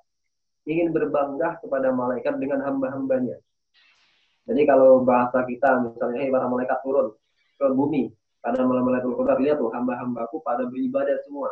ingin 0.65 0.89
berbangga 0.89 1.61
kepada 1.61 1.93
malaikat 1.93 2.41
dengan 2.41 2.65
hamba-hambanya. 2.65 3.37
Jadi 4.49 4.61
kalau 4.65 5.05
bahasa 5.05 5.45
kita 5.45 5.85
misalnya, 5.85 6.25
hei 6.25 6.33
para 6.33 6.49
malaikat 6.49 6.81
turun 6.81 7.13
ke 7.61 7.65
bumi, 7.69 8.09
pada 8.43 8.59
Lailatul 8.65 9.15
Qadar 9.15 9.39
lihat 9.39 9.61
tuh 9.61 9.71
hamba-hambaku 9.71 10.43
pada 10.43 10.67
beribadah 10.67 11.15
semua 11.23 11.47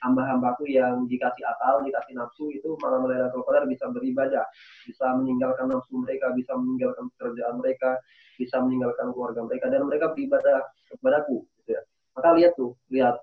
hamba-hambaku 0.00 0.68
yang 0.68 1.04
dikasih 1.04 1.44
akal, 1.44 1.84
dikasih 1.84 2.16
nafsu 2.16 2.48
itu 2.52 2.76
malam 2.80 3.04
Lailatul 3.04 3.44
Qadar 3.44 3.68
bisa 3.68 3.88
beribadah, 3.92 4.44
bisa 4.88 5.06
meninggalkan 5.16 5.68
nafsu 5.68 6.00
mereka, 6.00 6.32
bisa 6.32 6.52
meninggalkan 6.56 7.08
pekerjaan 7.16 7.54
mereka, 7.60 8.00
bisa 8.40 8.56
meninggalkan 8.64 9.12
keluarga 9.12 9.40
mereka 9.44 9.66
dan 9.68 9.84
mereka 9.84 10.06
beribadah 10.16 10.58
kepadaku 10.88 11.44
gitu 11.60 11.76
ya. 11.76 11.82
Maka 12.16 12.28
lihat 12.36 12.52
tuh, 12.56 12.72
lihat. 12.88 13.16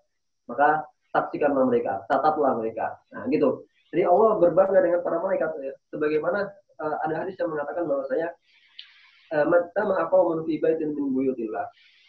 Maka 0.48 0.86
saksikanlah 1.12 1.66
mereka, 1.68 2.06
catatlah 2.08 2.56
mereka. 2.56 2.96
Nah, 3.12 3.28
gitu. 3.28 3.66
Jadi 3.92 4.04
Allah 4.04 4.38
berbangga 4.40 4.80
dengan 4.84 5.00
para 5.04 5.18
malaikat. 5.20 5.50
Ya. 5.64 5.74
Sebagaimana 5.92 6.48
uh, 6.80 6.96
ada 7.08 7.24
hadis 7.24 7.36
yang 7.40 7.52
mengatakan 7.52 7.88
mata 7.88 8.12
fi 10.48 10.54
baitin 10.60 10.92
min 10.96 11.12
buyutillah. 11.12 11.66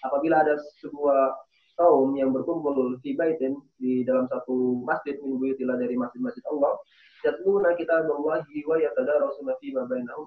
Apabila 0.07 0.47
ada 0.47 0.55
sebuah 0.79 1.35
kaum 1.79 2.11
yang 2.19 2.35
berkumpul 2.35 2.99
fi 2.99 3.15
baitin 3.15 3.55
di 3.79 4.03
dalam 4.03 4.27
satu 4.27 4.83
masjid 4.83 5.15
min 5.23 5.55
dari 5.55 5.95
masjid-masjid 5.95 6.43
Allah, 6.51 6.75
yatluna 7.23 7.79
kitaballahi 7.79 8.57
wa 8.67 8.77
yatadarasuna 8.83 9.55
fi 9.63 9.71
ma 9.71 9.87
bainahum 9.87 10.27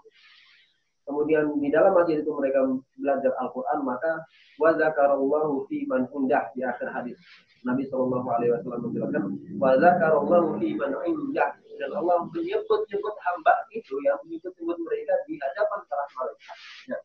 kemudian 1.12 1.46
di 1.60 1.68
dalam 1.68 1.92
masjid 1.98 2.22
itu 2.22 2.32
mereka 2.32 2.64
belajar 2.96 3.34
Al-Quran, 3.42 3.80
maka 3.84 4.24
wa 4.62 4.72
zakarallahu 4.78 5.68
fi 5.68 5.84
man 5.90 6.08
di 6.56 6.62
akhir 6.64 6.88
hadis. 6.88 7.18
Nabi 7.62 7.86
Shallallahu 7.92 8.26
Alaihi 8.26 8.58
Wasallam 8.58 8.90
menjelaskan, 8.90 9.24
wa 9.60 9.76
zakarallahu 9.78 10.58
fi 10.58 10.74
man 10.78 10.96
indah 11.06 11.52
dan 11.82 11.90
Allah 11.98 12.30
menyebut-nyebut 12.30 13.16
hamba 13.26 13.54
itu 13.74 13.98
yang 14.06 14.18
menyebut-nyebut 14.26 14.78
mereka 14.86 15.14
di 15.26 15.34
hadapan 15.42 15.80
para 15.90 16.06
malaikat. 16.14 16.58
Nah, 16.94 17.02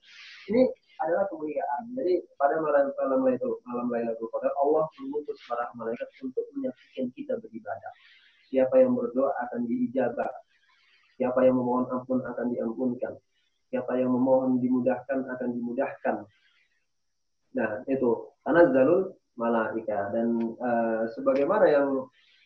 ini 0.53 0.63
adalah 1.05 1.25
kemuliaan. 1.29 1.93
Jadi 1.93 2.25
pada 2.41 2.57
malam 2.61 2.93
malam 2.97 3.21
itu 3.29 3.61
malam 3.69 3.87
Lailatul 3.93 4.31
Qadar 4.33 4.53
Allah 4.57 4.85
mengutus 5.03 5.39
para 5.45 5.69
malaikat 5.77 6.09
untuk 6.25 6.45
menyaksikan 6.57 7.13
kita 7.13 7.37
beribadah. 7.41 7.93
Siapa 8.49 8.81
yang 8.81 8.97
berdoa 8.97 9.35
akan 9.49 9.67
diijabah. 9.67 10.31
Siapa 11.17 11.45
yang 11.45 11.57
memohon 11.57 11.89
ampun 11.89 12.21
akan 12.21 12.53
diampunkan 12.53 13.17
Siapa 13.67 13.99
yang 13.99 14.15
memohon 14.15 14.63
dimudahkan 14.63 15.27
akan 15.27 15.49
dimudahkan. 15.51 16.17
Nah, 17.57 17.71
itu 17.89 18.31
tanazzalul 18.47 19.17
malaika 19.35 20.13
dan 20.15 20.39
uh, 20.61 21.05
sebagaimana 21.13 21.67
yang 21.67 21.89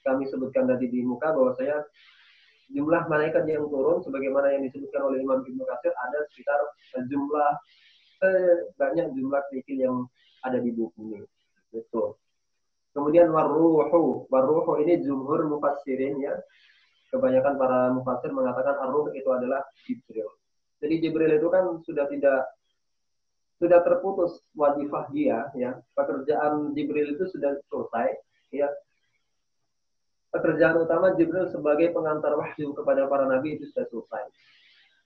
kami 0.01 0.25
sebutkan 0.27 0.65
tadi 0.65 0.89
di 0.89 1.05
muka 1.05 1.31
bahwa 1.31 1.53
saya 1.55 1.85
jumlah 2.71 3.05
malaikat 3.11 3.45
yang 3.51 3.67
turun 3.69 4.01
sebagaimana 4.01 4.55
yang 4.55 4.63
disebutkan 4.67 5.03
oleh 5.07 5.23
Imam 5.23 5.43
Ibnu 5.43 5.63
Katsir 5.67 5.93
ada 5.95 6.19
sekitar 6.31 6.59
jumlah 7.11 7.53
banyak 8.77 9.17
jumlah 9.17 9.41
kerikil 9.49 9.79
yang 9.81 9.97
ada 10.45 10.61
di 10.61 10.71
bumi. 10.73 11.25
Itu. 11.73 12.17
Kemudian 12.91 13.31
waruhu, 13.31 13.87
waruhu 14.29 14.73
ini 14.83 15.01
jumhur 15.01 15.47
mufassirin 15.47 16.21
ya. 16.21 16.35
Kebanyakan 17.11 17.55
para 17.59 17.91
mufassir 17.91 18.31
mengatakan 18.31 18.79
arruh 18.87 19.11
itu 19.11 19.27
adalah 19.35 19.67
Jibril. 19.83 20.31
Jadi 20.79 20.95
Jibril 21.03 21.43
itu 21.43 21.49
kan 21.51 21.83
sudah 21.83 22.07
tidak 22.07 22.47
sudah 23.61 23.85
terputus 23.85 24.41
wajibah 24.57 25.05
dia 25.13 25.53
ya 25.53 25.77
pekerjaan 25.93 26.73
Jibril 26.73 27.13
itu 27.13 27.29
sudah 27.29 27.61
selesai 27.69 28.17
ya 28.57 28.73
pekerjaan 30.33 30.81
utama 30.81 31.13
Jibril 31.13 31.45
sebagai 31.53 31.93
pengantar 31.93 32.41
wahyu 32.41 32.73
kepada 32.73 33.05
para 33.05 33.29
nabi 33.29 33.61
itu 33.61 33.69
sudah 33.69 33.85
selesai 33.93 34.25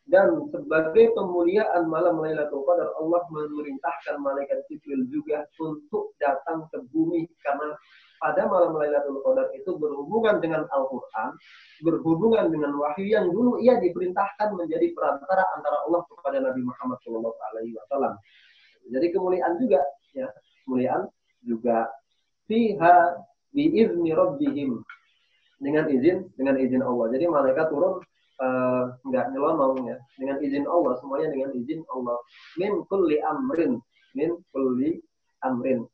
dan 0.05 0.37
sebagai 0.53 1.17
pemuliaan 1.17 1.89
malam 1.89 2.21
Lailatul 2.21 2.61
Qadar 2.69 2.93
Allah 3.01 3.25
memerintahkan 3.33 4.21
malaikat 4.21 4.61
Jibril 4.69 5.09
juga 5.09 5.49
untuk 5.57 6.13
datang 6.21 6.69
ke 6.69 6.85
bumi 6.93 7.25
karena 7.41 7.73
pada 8.21 8.45
malam 8.45 8.77
Lailatul 8.77 9.25
Qadar 9.25 9.49
itu 9.57 9.73
berhubungan 9.81 10.45
dengan 10.45 10.69
Al-Qur'an, 10.69 11.33
berhubungan 11.81 12.53
dengan 12.53 12.77
wahyu 12.77 13.17
yang 13.17 13.33
dulu 13.33 13.57
ia 13.65 13.81
diperintahkan 13.81 14.53
menjadi 14.53 14.93
perantara 14.93 15.45
antara 15.57 15.77
Allah 15.89 16.05
kepada 16.13 16.37
Nabi 16.41 16.61
Muhammad 16.69 17.01
Shallallahu 17.01 17.41
alaihi 17.53 17.73
wasallam. 17.73 18.13
Jadi 18.93 19.07
kemuliaan 19.09 19.57
juga 19.57 19.81
ya, 20.13 20.29
kemuliaan 20.69 21.09
juga 21.49 21.89
fiha 22.45 23.25
biizni 23.57 24.13
rabbihim 24.13 24.85
dengan 25.65 25.89
izin 25.89 26.29
dengan 26.37 26.61
izin 26.61 26.85
Allah. 26.85 27.09
Jadi 27.09 27.25
malaikat 27.25 27.73
turun 27.73 28.05
uh, 28.41 28.95
nggak 29.07 29.27
nyelonong 29.35 29.85
ya. 29.87 29.97
Dengan 30.19 30.37
izin 30.43 30.65
Allah 30.67 30.93
semuanya 30.99 31.29
dengan 31.31 31.51
izin 31.55 31.81
Allah. 31.93 32.19
Min 32.59 32.83
kulli 32.89 33.19
amrin. 33.23 33.79
Min 34.15 34.31
kulli 34.51 34.99
amrin. 35.45 35.85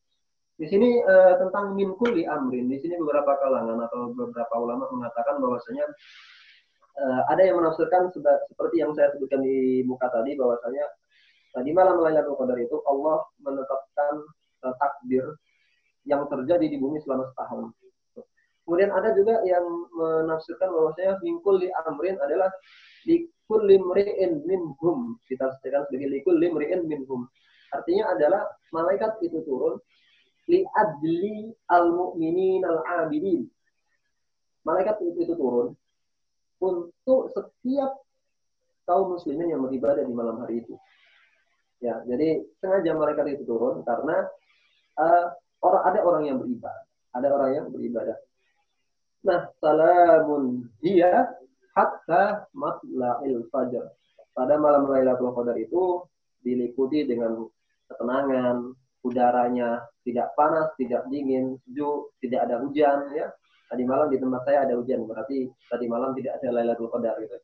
Di 0.60 0.68
sini 0.68 1.00
uh, 1.00 1.40
tentang 1.40 1.72
min 1.72 1.96
kulli 1.96 2.28
amrin, 2.28 2.68
di 2.68 2.76
sini 2.84 3.00
beberapa 3.00 3.32
kalangan 3.40 3.80
atau 3.88 4.12
beberapa 4.12 4.60
ulama 4.60 4.92
mengatakan 4.92 5.40
bahwasanya 5.40 5.88
uh, 7.00 7.20
ada 7.32 7.48
yang 7.48 7.64
menafsirkan 7.64 8.12
seperti 8.12 8.76
yang 8.76 8.92
saya 8.92 9.08
sebutkan 9.16 9.40
di 9.40 9.80
muka 9.88 10.12
tadi 10.12 10.36
bahwasanya 10.36 10.84
uh, 11.56 11.62
di 11.64 11.72
malam 11.72 12.04
Lailatul 12.04 12.36
Qadar 12.36 12.60
itu 12.60 12.76
Allah 12.84 13.24
menetapkan 13.40 14.12
uh, 14.68 14.74
takdir 14.76 15.24
yang 16.04 16.28
terjadi 16.28 16.68
di 16.68 16.76
bumi 16.76 17.00
selama 17.08 17.24
setahun. 17.32 17.72
Kemudian 18.64 18.90
ada 18.92 19.10
juga 19.16 19.40
yang 19.42 19.64
menafsirkan 19.96 20.70
bahwasanya 20.70 21.18
min 21.24 21.42
kulli 21.42 21.72
amrin 21.86 22.16
adalah 22.22 22.52
di 23.02 23.26
kulli 23.48 23.80
mri'in 23.80 24.44
minhum 24.46 25.18
kita 25.26 25.50
setelkan 25.58 25.88
sebagai 25.88 26.08
likul 26.12 26.36
limri'in 26.38 26.86
minhum. 26.86 27.26
Artinya 27.74 28.14
adalah 28.14 28.42
malaikat 28.70 29.18
itu 29.24 29.42
turun 29.42 29.80
li 30.50 30.62
adli 30.76 31.50
al 31.70 31.90
mu'minin 31.94 32.62
al 32.66 32.78
abidin. 33.06 33.46
Malaikat 34.66 35.00
itu, 35.00 35.24
itu 35.24 35.34
turun 35.34 35.72
untuk 36.60 37.32
setiap 37.32 38.04
kaum 38.84 39.16
muslimin 39.16 39.48
yang 39.48 39.64
beribadah 39.64 40.04
di 40.04 40.12
malam 40.12 40.44
hari 40.44 40.60
itu. 40.60 40.76
Ya, 41.80 41.96
jadi 42.04 42.44
sengaja 42.60 42.92
malaikat 42.92 43.40
itu 43.40 43.48
turun 43.48 43.80
karena 43.88 44.28
uh, 45.00 45.32
orang 45.64 45.82
ada 45.88 45.98
orang 46.04 46.22
yang 46.28 46.36
beribadah, 46.36 46.84
ada 47.16 47.28
orang 47.32 47.50
yang 47.56 47.66
beribadah. 47.72 48.19
Nah, 49.20 49.52
salamun 49.60 50.64
dia 50.80 51.28
hatta 51.76 52.48
matla'il 52.56 53.44
fajar. 53.52 53.92
Pada 54.32 54.56
malam 54.56 54.88
Lailatul 54.88 55.36
Qadar 55.36 55.56
itu 55.60 56.06
diliputi 56.40 57.04
dengan 57.04 57.44
ketenangan, 57.90 58.72
udaranya 59.04 59.84
tidak 60.06 60.32
panas, 60.32 60.72
tidak 60.80 61.04
dingin, 61.12 61.60
sejuk, 61.68 62.16
tidak 62.24 62.48
ada 62.48 62.64
hujan 62.64 63.12
ya. 63.12 63.28
Tadi 63.70 63.86
malam 63.86 64.10
di 64.10 64.18
tempat 64.18 64.42
saya 64.48 64.66
ada 64.66 64.74
hujan, 64.74 65.06
berarti 65.06 65.46
tadi 65.70 65.86
malam 65.86 66.16
tidak 66.16 66.40
ada 66.40 66.48
Lailatul 66.56 66.90
Qadar 66.90 67.14
gitu. 67.20 67.36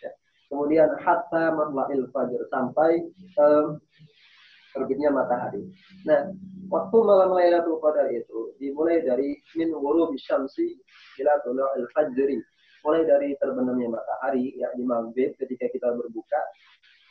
Ya. 0.00 0.10
Kemudian 0.48 0.88
hatta 0.96 1.52
matla'il 1.52 2.08
fajr 2.08 2.40
sampai 2.48 3.04
um, 3.36 3.76
terbitnya 4.72 5.12
matahari. 5.12 5.62
Nah, 6.08 6.32
waktu 6.72 6.96
malam 7.04 7.36
Lailatul 7.36 7.78
Qadar 7.78 8.08
itu 8.08 8.56
dimulai 8.56 9.04
dari 9.04 9.36
min 9.56 9.70
ghurubi 9.70 10.16
syamsi 10.16 10.76
ila 11.20 11.32
tulu'il 11.44 11.86
fajri. 11.92 12.40
Mulai 12.82 13.06
dari 13.06 13.28
terbenamnya 13.38 13.94
matahari 13.94 14.58
ya 14.58 14.66
di 14.74 14.82
maghrib 14.82 15.38
ketika 15.38 15.70
kita 15.70 15.94
berbuka 15.94 16.40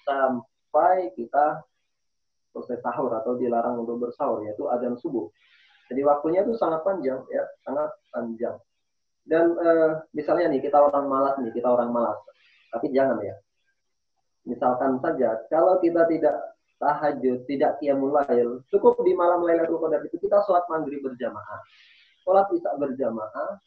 sampai 0.03 1.15
kita 1.15 1.63
selesai 2.51 2.83
sahur 2.83 3.15
atau 3.15 3.39
dilarang 3.39 3.79
untuk 3.79 4.03
bersahur 4.03 4.43
yaitu 4.43 4.67
azan 4.67 4.99
subuh. 4.99 5.31
Jadi 5.87 6.03
waktunya 6.03 6.43
itu 6.43 6.55
sangat 6.59 6.83
panjang 6.83 7.23
ya, 7.31 7.43
sangat 7.63 7.87
panjang. 8.11 8.55
Dan 9.23 9.55
eh, 9.55 9.91
misalnya 10.11 10.51
nih 10.51 10.59
kita 10.63 10.75
orang 10.75 11.07
malas 11.07 11.35
nih, 11.39 11.51
kita 11.55 11.67
orang 11.71 11.91
malas. 11.91 12.19
Tapi 12.71 12.91
jangan 12.91 13.19
ya. 13.23 13.35
Misalkan 14.43 14.97
saja 14.99 15.39
kalau 15.47 15.79
kita 15.79 16.03
tidak 16.09 16.35
tahajud, 16.81 17.45
tidak 17.45 17.77
qiyamul 17.77 18.09
lail, 18.09 18.65
cukup 18.73 18.97
di 19.05 19.13
malam 19.13 19.45
Lailatul 19.45 19.77
Qadar 19.77 20.01
itu 20.01 20.17
kita 20.17 20.41
sholat 20.49 20.65
maghrib 20.65 21.05
berjamaah, 21.05 21.61
sholat 22.25 22.49
isya 22.49 22.73
berjamaah, 22.81 23.61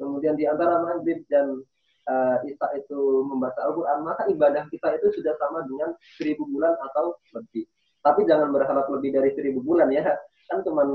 kemudian 0.00 0.34
di 0.34 0.48
antara 0.48 0.80
maghrib 0.80 1.20
dan 1.28 1.60
uh, 2.08 2.36
isya 2.44 2.68
itu 2.80 3.00
membaca 3.28 3.60
Al-Quran, 3.68 3.98
maka 4.00 4.22
ibadah 4.32 4.64
kita 4.72 4.96
itu 4.96 5.20
sudah 5.20 5.36
sama 5.36 5.64
dengan 5.68 5.92
seribu 6.16 6.48
bulan 6.48 6.72
atau 6.90 7.20
lebih. 7.36 7.68
Tapi 8.04 8.20
jangan 8.28 8.52
berharap 8.52 8.88
lebih 8.92 9.16
dari 9.16 9.32
seribu 9.32 9.64
bulan 9.64 9.88
ya. 9.88 10.04
Kan 10.48 10.60
cuman 10.60 10.88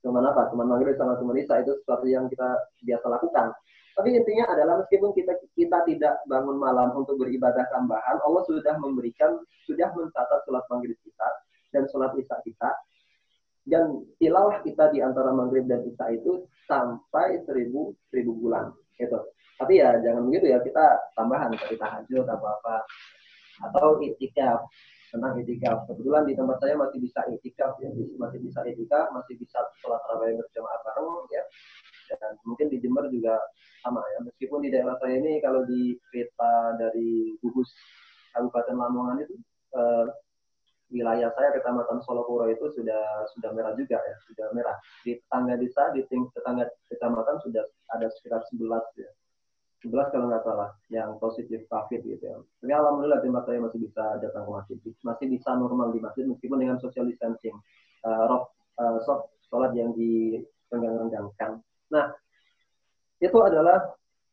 cuman 0.00 0.22
apa? 0.30 0.42
Cuman 0.54 0.66
maghrib 0.70 0.94
sama 0.94 1.18
cuman 1.18 1.38
isya 1.38 1.62
itu 1.62 1.74
sesuatu 1.82 2.06
yang 2.06 2.30
kita 2.30 2.48
biasa 2.86 3.06
lakukan. 3.10 3.50
Tapi 3.96 4.16
intinya 4.16 4.46
adalah 4.54 4.80
meskipun 4.80 5.10
kita 5.12 5.34
kita 5.58 5.78
tidak 5.84 6.14
bangun 6.30 6.56
malam 6.56 6.94
untuk 6.94 7.18
beribadah 7.18 7.66
tambahan, 7.74 8.16
Allah 8.22 8.42
sudah 8.46 8.74
memberikan, 8.78 9.42
sudah 9.66 9.90
mencatat 9.92 10.40
sholat 10.46 10.64
maghrib 10.70 10.96
kita 11.02 11.28
dan 11.74 11.84
sholat 11.90 12.14
isya 12.16 12.38
kita. 12.46 12.70
Dan 13.66 14.02
tilawah 14.16 14.64
kita 14.64 14.88
di 14.90 15.04
antara 15.04 15.34
maghrib 15.34 15.68
dan 15.68 15.84
isya 15.84 16.16
itu 16.16 16.46
sampai 16.64 17.42
seribu 17.44 17.92
seribu 18.08 18.32
bulan. 18.38 18.72
Gitu. 18.96 19.18
Tapi 19.60 19.76
ya 19.76 20.00
jangan 20.00 20.24
begitu 20.30 20.48
ya 20.48 20.58
kita 20.64 20.84
tambahan 21.12 21.52
kita 21.52 21.76
tahajud 21.76 22.24
apa 22.24 22.48
apa 22.62 22.76
atau 23.68 24.00
itikaf 24.00 24.64
tentang 25.10 25.36
itikaf. 25.42 25.84
Kebetulan 25.90 26.24
di 26.24 26.34
tempat 26.38 26.56
saya 26.62 26.78
masih 26.78 26.98
bisa 27.02 27.20
itikaf 27.28 27.76
ya, 27.82 27.90
masih 28.16 28.38
bisa 28.40 28.64
itikaf, 28.64 29.10
masih 29.12 29.34
bisa 29.36 29.58
sholat 29.82 30.00
tarawih 30.06 30.38
berjamaah 30.38 30.80
bareng 30.86 31.28
ya. 31.34 31.44
Dan 32.10 32.32
mungkin 32.46 32.66
di 32.72 32.78
Jember 32.80 33.06
juga 33.10 33.38
sama 33.80 34.00
ya. 34.16 34.18
Meskipun 34.24 34.64
di 34.64 34.70
daerah 34.72 34.96
saya 35.00 35.18
ini 35.18 35.40
kalau 35.44 35.64
di 35.64 35.96
kereta 36.08 36.76
dari 36.76 37.34
gugus 37.40 37.68
Kabupaten 38.30 38.76
Lamongan 38.78 39.26
itu 39.26 39.34
eh, 39.74 40.06
wilayah 40.90 41.30
saya 41.38 41.54
kecamatan 41.54 42.02
Solokuro 42.02 42.50
itu 42.50 42.66
sudah 42.74 43.26
sudah 43.34 43.50
merah 43.54 43.72
juga 43.78 43.98
ya, 43.98 44.16
sudah 44.26 44.46
merah. 44.54 44.76
Di 45.06 45.18
tetangga 45.18 45.54
desa, 45.56 45.94
di 45.94 46.02
tetangga 46.06 46.66
kecamatan 46.90 47.36
sudah 47.46 47.62
ada 47.94 48.06
sekitar 48.10 48.42
11 48.50 48.82
ya. 48.98 49.10
11 49.80 50.12
kalau 50.12 50.28
nggak 50.28 50.44
salah 50.44 50.70
yang 50.92 51.16
positif 51.16 51.64
COVID 51.72 52.00
gitu 52.04 52.20
ya. 52.20 52.36
Tapi 52.36 52.72
alhamdulillah 52.74 53.24
tempat 53.24 53.48
saya 53.48 53.64
masih 53.64 53.80
bisa 53.80 54.04
datang 54.20 54.44
ke 54.44 54.50
masjid, 54.52 54.76
masih 55.00 55.26
bisa 55.32 55.50
normal 55.56 55.88
di 55.88 56.00
masjid 56.04 56.28
meskipun 56.28 56.60
dengan 56.60 56.76
social 56.84 57.08
distancing, 57.08 57.56
rock, 58.04 58.52
uh, 58.76 59.00
soft, 59.08 59.32
sholat 59.48 59.72
yang 59.72 59.96
direnggang-renggangkan. 59.96 61.64
Nah, 61.88 62.12
itu 63.20 63.38
adalah 63.44 63.78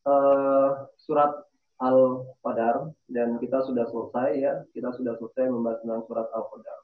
uh, 0.08 0.88
surat 0.96 1.44
Al-Qadar 1.78 2.90
dan 3.12 3.38
kita 3.38 3.62
sudah 3.62 3.86
selesai 3.86 4.30
ya, 4.42 4.54
kita 4.74 4.90
sudah 4.98 5.14
selesai 5.22 5.46
membahas 5.52 5.78
tentang 5.86 6.02
surat 6.10 6.28
Al-Qadar. 6.34 6.78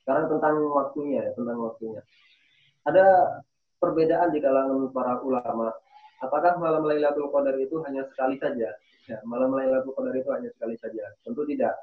Sekarang 0.00 0.26
tentang 0.32 0.54
waktunya 0.72 1.28
ya, 1.28 1.30
tentang 1.36 1.58
waktunya. 1.60 2.00
Ada 2.88 3.36
perbedaan 3.76 4.32
di 4.32 4.40
kalangan 4.40 4.88
para 4.94 5.20
ulama. 5.20 5.68
Apakah 6.20 6.56
malam 6.56 6.84
Lailatul 6.84 7.28
Qadar 7.28 7.56
itu 7.60 7.80
hanya 7.84 8.08
sekali 8.08 8.40
saja? 8.40 8.72
Ya, 9.08 9.18
malam 9.28 9.52
Lailatul 9.52 9.92
Qadar 9.92 10.16
itu 10.16 10.30
hanya 10.32 10.48
sekali 10.56 10.76
saja. 10.80 11.04
Tentu 11.20 11.44
tidak. 11.44 11.76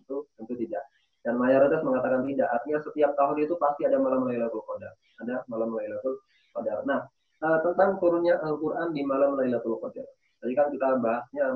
Tentu 0.00 0.28
tentu 0.36 0.54
tidak. 0.56 0.84
Dan 1.22 1.40
mayoritas 1.40 1.80
mengatakan 1.80 2.26
tidak. 2.28 2.48
Artinya 2.52 2.78
setiap 2.84 3.12
tahun 3.16 3.36
itu 3.48 3.54
pasti 3.56 3.88
ada 3.88 3.96
malam 3.96 4.28
Lailatul 4.28 4.64
Qadar. 4.64 4.92
Ada 5.24 5.34
malam 5.48 5.72
Lailatul 5.72 6.20
Qadar. 6.52 6.84
Nah, 6.84 7.04
uh, 7.42 7.58
tentang 7.60 7.98
turunnya 7.98 8.38
Al-Qur'an 8.40 8.94
di 8.94 9.02
malam 9.02 9.34
Lailatul 9.34 9.76
Qadar. 9.82 10.06
Tadi 10.38 10.52
kan 10.54 10.70
kita 10.70 10.98
bahasnya 11.02 11.46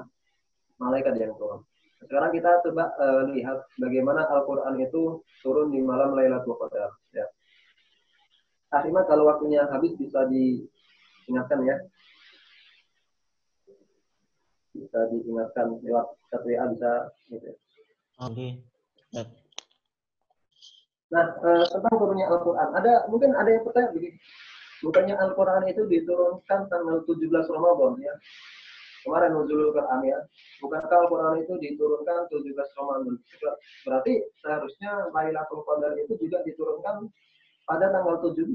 malaikat 0.82 1.14
yang 1.16 1.34
turun. 1.38 1.62
Sekarang 2.02 2.30
kita 2.34 2.60
coba 2.60 2.92
uh, 3.00 3.22
lihat 3.32 3.66
bagaimana 3.80 4.28
Al-Quran 4.28 4.76
itu 4.82 5.22
turun 5.40 5.72
di 5.72 5.80
malam 5.80 6.12
Lailatul 6.12 6.58
Qadar. 6.58 6.90
Ya. 7.14 7.26
Ahimah 8.74 9.06
kalau 9.06 9.30
waktunya 9.30 9.64
habis 9.70 9.94
bisa 9.96 10.26
diingatkan 10.28 11.64
ya. 11.64 11.76
Bisa 14.76 14.98
diingatkan 15.08 15.80
lewat 15.80 16.06
chat 16.28 16.42
WA 16.44 16.64
bisa 16.74 16.92
gitu. 17.32 17.46
Ya. 17.48 17.54
Oke. 18.20 18.60
Okay. 19.12 19.24
Nah, 21.06 21.26
uh, 21.38 21.64
tentang 21.70 21.94
turunnya 21.96 22.26
Al-Quran. 22.28 22.68
Ada 22.76 22.92
mungkin 23.08 23.30
ada 23.32 23.48
yang 23.48 23.64
pertanyaan 23.64 23.94
begini. 23.94 24.18
Bukannya 24.84 25.16
Al-Quran 25.16 25.62
itu 25.72 25.82
diturunkan 25.88 26.68
tanggal 26.68 27.00
17 27.08 27.32
Ramadan 27.32 27.96
ya 28.00 28.14
kemarin 29.06 29.38
nuzulul 29.38 29.70
Quran 29.70 30.02
ya. 30.02 30.18
Bukankah 30.58 30.98
Al-Quran 31.06 31.46
itu 31.46 31.54
diturunkan 31.62 32.26
17 32.26 32.42
Ramadan? 32.74 33.14
Berarti 33.86 34.12
seharusnya 34.42 35.06
Lailatul 35.14 35.62
Qadar 35.62 35.94
itu 35.94 36.18
juga 36.18 36.42
diturunkan 36.42 37.06
pada 37.70 37.86
tanggal 37.94 38.18
17. 38.18 38.50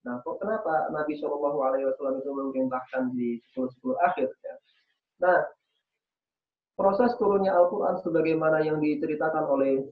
Nah, 0.00 0.16
kok 0.24 0.36
kenapa 0.40 0.92
Nabi 0.92 1.16
Shallallahu 1.16 1.58
Alaihi 1.64 1.84
Wasallam 1.88 2.20
itu 2.20 2.30
memerintahkan 2.32 3.02
di 3.16 3.40
10-10 3.56 3.96
akhir? 4.00 4.28
Ya? 4.44 4.54
Nah, 5.20 5.38
proses 6.76 7.12
turunnya 7.16 7.52
Al-Quran 7.56 8.00
sebagaimana 8.00 8.64
yang 8.64 8.80
diceritakan 8.80 9.44
oleh 9.44 9.84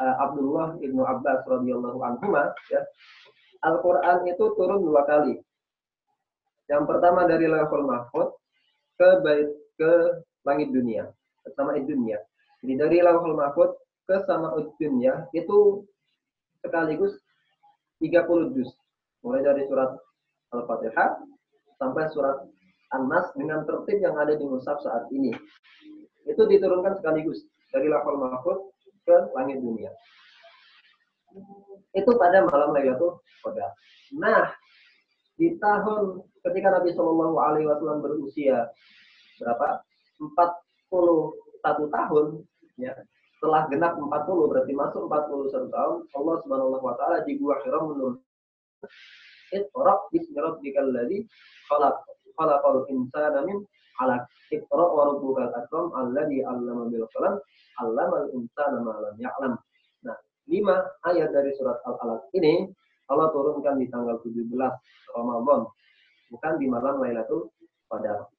uh, 0.00 0.16
Abdullah 0.24 0.80
ibnu 0.80 1.04
Abbas 1.04 1.44
radhiyallahu 1.44 2.00
anhu 2.00 2.32
ya, 2.72 2.80
Al-Quran 3.60 4.24
itu 4.28 4.44
turun 4.56 4.80
dua 4.80 5.04
kali. 5.04 5.36
Yang 6.70 6.84
pertama 6.86 7.26
dari 7.26 7.50
level 7.50 7.82
mahfud, 7.84 8.32
ke 8.96 9.08
bait 9.24 9.48
ke 9.80 9.92
langit 10.44 10.68
dunia, 10.72 11.08
ke 11.44 11.48
sama 11.56 11.76
dunia. 11.76 12.20
Jadi 12.60 12.74
dari 12.76 12.98
lauhul 13.00 13.36
mahfud 13.36 13.72
ke 14.04 14.20
sama 14.28 14.52
dunia 14.76 15.24
itu 15.32 15.84
sekaligus 16.60 17.16
30 18.04 18.52
juz. 18.56 18.68
Mulai 19.24 19.40
dari 19.44 19.62
surat 19.68 19.96
Al-Fatihah 20.52 21.20
sampai 21.80 22.08
surat 22.12 22.44
An-Nas 22.92 23.32
dengan 23.36 23.64
tertib 23.64 24.00
yang 24.00 24.16
ada 24.20 24.36
di 24.36 24.44
mushaf 24.44 24.80
saat 24.84 25.08
ini. 25.12 25.32
Itu 26.28 26.44
diturunkan 26.44 27.00
sekaligus 27.00 27.40
dari 27.72 27.88
lauhul 27.88 28.20
mahfud 28.20 28.58
ke 29.08 29.16
langit 29.32 29.64
dunia. 29.64 29.88
Itu 31.94 32.10
pada 32.14 32.46
malam 32.46 32.70
Lailatul 32.74 33.18
Qadar. 33.42 33.70
Nah, 34.18 34.50
di 35.40 35.56
tahun 35.56 36.20
ketika 36.44 36.68
Nabi 36.68 36.92
Shallallahu 36.92 37.36
Alaihi 37.40 37.66
Wasallam 37.66 38.04
berusia 38.04 38.68
berapa? 39.40 39.80
41 40.20 41.88
tahun 41.88 42.26
ya. 42.76 42.92
Setelah 43.40 43.64
genap 43.72 43.96
40 43.96 44.50
berarti 44.52 44.72
masuk 44.76 45.08
41 45.08 45.72
tahun 45.72 45.96
Allah 46.12 46.34
Subhanahu 46.44 46.76
wa 46.76 46.92
taala 47.00 47.24
di 47.24 47.40
gua 47.40 47.56
Hira 47.64 47.80
menurun 47.80 48.20
Iqra 49.50 49.94
bismi 50.12 50.36
rabbikal 50.36 50.92
ladzi 50.92 51.24
khalaq 51.72 52.04
khalaqal 52.36 52.84
insana 52.92 53.40
min 53.48 53.64
'alaq 53.96 54.28
Iqra 54.52 54.84
wa 54.84 55.02
rabbukal 55.08 55.48
akram 55.56 55.88
alladzi 55.96 56.44
'allama 56.44 56.92
bil 56.92 57.08
qalam 57.16 57.40
'allamal 57.80 58.28
insana 58.36 58.78
ma 58.84 58.92
lam 59.00 59.16
ya'lam 59.16 59.56
Lima 60.50 60.82
ayat 61.06 61.30
dari 61.30 61.54
surat 61.54 61.78
Al-Alaq 61.86 62.34
ini 62.34 62.66
Allah 63.10 63.30
turunkan 63.30 63.78
di 63.78 63.86
tanggal 63.90 64.18
17 64.22 64.50
Ramadan, 65.14 65.66
bukan 66.30 66.52
di 66.58 66.66
malam 66.70 67.02
Lailatul 67.02 67.50
Qadar. 67.90 68.30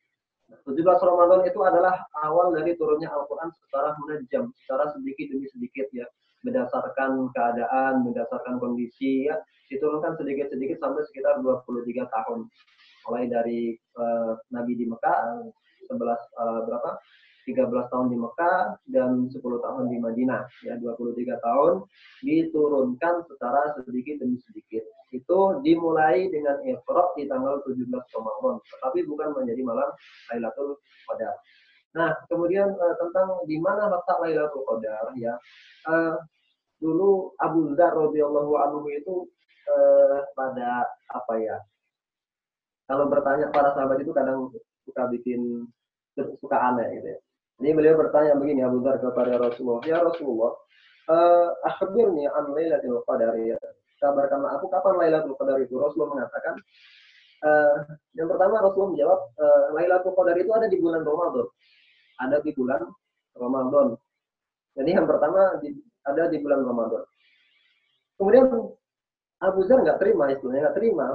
17 0.64 0.80
Ramadan 0.84 1.48
itu 1.48 1.60
adalah 1.64 1.96
awal 2.24 2.56
dari 2.56 2.76
turunnya 2.76 3.12
Al-Quran 3.12 3.52
secara 3.52 3.96
menajam, 4.04 4.52
secara 4.64 4.92
sedikit 4.96 5.32
demi 5.32 5.48
sedikit 5.52 5.88
ya, 5.96 6.08
berdasarkan 6.44 7.32
keadaan, 7.32 8.08
berdasarkan 8.08 8.60
kondisi 8.60 9.28
ya, 9.28 9.40
diturunkan 9.72 10.20
sedikit-sedikit 10.20 10.80
sampai 10.80 11.04
sekitar 11.08 11.40
23 11.40 12.08
tahun. 12.12 12.40
Mulai 13.08 13.24
dari 13.32 13.62
uh, 13.96 14.36
Nabi 14.52 14.76
di 14.76 14.86
Mekah, 14.88 15.48
11 15.88 15.96
uh, 15.96 16.62
berapa? 16.68 16.90
13 17.46 17.92
tahun 17.92 18.08
di 18.14 18.18
Mekah 18.22 18.60
dan 18.92 19.26
10 19.30 19.42
tahun 19.42 19.84
di 19.90 19.98
Madinah. 19.98 20.42
Ya, 20.68 20.78
23 20.78 21.42
tahun 21.42 21.74
diturunkan 22.22 23.16
secara 23.26 23.74
sedikit 23.82 24.22
demi 24.22 24.38
sedikit. 24.46 24.86
Itu 25.10 25.60
dimulai 25.66 26.30
dengan 26.30 26.62
Iqra 26.62 27.18
di 27.18 27.26
tanggal 27.26 27.60
17 27.66 27.90
Ramadan, 27.90 28.56
tetapi 28.62 29.00
bukan 29.10 29.34
menjadi 29.36 29.62
malam 29.66 29.90
Lailatul 30.32 30.78
Qadar. 31.10 31.36
Nah, 31.92 32.16
kemudian 32.32 32.72
uh, 32.72 32.96
tentang 32.96 33.44
di 33.50 33.60
mana 33.60 33.92
letak 33.92 34.18
Lailatul 34.24 34.64
Qadar 34.64 35.12
ya. 35.20 35.36
Uh, 35.84 36.16
dulu 36.80 37.34
Abu 37.38 37.74
Dzar 37.76 37.94
radhiyallahu 37.94 38.54
anhu 38.58 38.88
itu 38.90 39.28
uh, 39.68 40.24
pada 40.38 40.88
apa 41.12 41.34
ya? 41.42 41.58
Kalau 42.88 43.08
bertanya 43.08 43.52
para 43.52 43.72
sahabat 43.76 44.04
itu 44.04 44.12
kadang 44.12 44.52
suka 44.84 45.08
bikin 45.12 45.68
suka 46.16 46.58
aneh 46.60 46.88
gitu 47.00 47.08
ya. 47.16 47.20
Ini 47.62 47.78
beliau 47.78 47.94
bertanya 47.94 48.34
begini 48.42 48.66
Abu 48.66 48.82
Dhar 48.82 48.98
kepada 48.98 49.38
Rasulullah, 49.38 49.86
"Ya 49.86 50.02
Rasulullah, 50.02 50.50
uh, 51.14 51.54
akhbirni 51.62 52.26
an 52.26 52.58
Lailatul 52.58 53.06
Qadar 53.06 53.38
ya. 53.38 53.54
Kabarkanlah 54.02 54.58
aku 54.58 54.66
kapan 54.74 54.98
Lailatul 54.98 55.38
Qadar 55.38 55.62
itu?" 55.62 55.78
Rasulullah 55.78 56.18
mengatakan, 56.18 56.58
uh, 57.46 57.86
yang 58.18 58.26
pertama 58.34 58.66
Rasulullah 58.66 58.92
menjawab, 58.98 59.22
uh, 59.38 59.66
Lailatul 59.78 60.14
Qadar 60.18 60.36
itu 60.42 60.50
ada 60.58 60.66
di 60.66 60.78
bulan 60.82 61.06
Ramadan. 61.06 61.46
Ada 62.18 62.38
di 62.42 62.52
bulan 62.58 62.82
Ramadan. 63.38 63.88
Jadi 64.74 64.90
yang 64.98 65.06
pertama 65.06 65.42
di, 65.62 65.70
ada 66.02 66.24
di 66.34 66.38
bulan 66.42 66.66
Ramadan. 66.66 67.04
Kemudian 68.18 68.46
Abu 69.38 69.60
Dhar 69.70 69.86
nggak 69.86 70.02
terima 70.02 70.34
istilahnya 70.34 70.62
nggak 70.66 70.78
terima. 70.82 71.08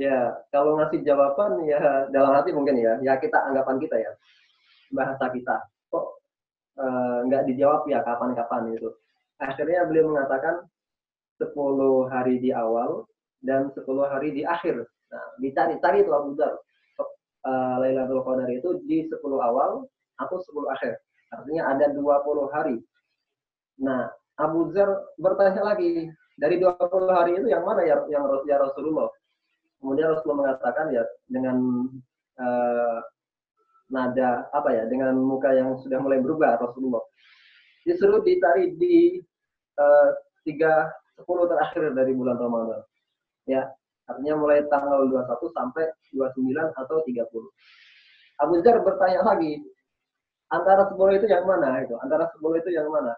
Ya 0.00 0.32
kalau 0.48 0.80
ngasih 0.80 1.04
jawaban 1.04 1.60
ya 1.68 2.08
dalam 2.08 2.32
hati 2.36 2.52
mungkin 2.56 2.76
ya, 2.76 3.00
ya 3.00 3.16
kita 3.16 3.48
anggapan 3.48 3.80
kita 3.80 3.96
ya 3.96 4.12
bahasa 4.92 5.30
kita. 5.32 5.56
Kok 5.90 6.06
eh, 6.80 7.18
nggak 7.30 7.42
uh, 7.42 7.46
dijawab 7.48 7.82
ya 7.90 8.04
kapan-kapan 8.04 8.74
itu 8.74 8.90
akhirnya 9.36 9.84
beliau 9.84 10.12
mengatakan 10.12 10.64
10 11.36 11.52
hari 12.08 12.40
di 12.40 12.50
awal 12.52 13.04
dan 13.44 13.68
10 13.72 13.84
hari 14.08 14.32
di 14.32 14.42
akhir. 14.42 14.80
Nah 15.12 15.24
dicari-cari 15.40 16.02
itu 16.02 16.12
Abu 16.12 16.32
Dhar 16.34 16.56
uh, 17.46 17.76
Lailatul 17.84 18.24
Qadar 18.24 18.48
itu 18.48 18.80
di 18.88 19.04
10 19.04 19.20
awal 19.36 19.84
atau 20.16 20.36
10 20.40 20.74
akhir. 20.74 20.96
Artinya 21.36 21.62
ada 21.76 21.86
20 21.92 22.54
hari. 22.54 22.76
Nah 23.84 24.08
Abu 24.40 24.72
Dhar 24.72 25.12
bertanya 25.20 25.62
lagi 25.74 26.08
dari 26.36 26.56
20 26.60 26.80
hari 27.12 27.36
itu 27.36 27.48
yang 27.52 27.64
mana 27.64 27.84
ya 27.84 28.00
yang 28.08 28.24
ya 28.48 28.56
Rasulullah? 28.56 29.08
Kemudian 29.80 30.08
Rasulullah 30.08 30.40
mengatakan 30.48 30.88
ya 30.88 31.04
dengan 31.28 31.56
uh, 32.40 32.98
nada 33.86 34.50
apa 34.50 34.74
ya 34.74 34.84
dengan 34.90 35.14
muka 35.14 35.54
yang 35.54 35.78
sudah 35.78 36.02
mulai 36.02 36.18
berubah 36.18 36.58
Rasulullah 36.58 37.02
disuruh 37.86 38.22
ditarik 38.26 38.74
di 38.78 39.22
eh, 39.78 40.10
tiga 40.42 40.90
sepuluh 41.14 41.46
terakhir 41.46 41.94
dari 41.94 42.12
bulan 42.12 42.36
Ramadan 42.38 42.82
ya 43.46 43.62
artinya 44.06 44.38
mulai 44.38 44.62
tanggal 44.70 45.06
21 45.10 45.50
sampai 45.50 45.84
29 46.14 46.78
atau 46.78 46.96
30 47.02 48.42
Abu 48.42 48.54
Dhar 48.62 48.76
bertanya 48.82 49.22
lagi 49.22 49.58
antara 50.50 50.86
sepuluh 50.90 51.18
itu 51.18 51.26
yang 51.26 51.42
mana 51.46 51.82
itu 51.82 51.94
antara 51.98 52.30
sepuluh 52.30 52.58
itu 52.58 52.70
yang 52.70 52.86
mana 52.86 53.14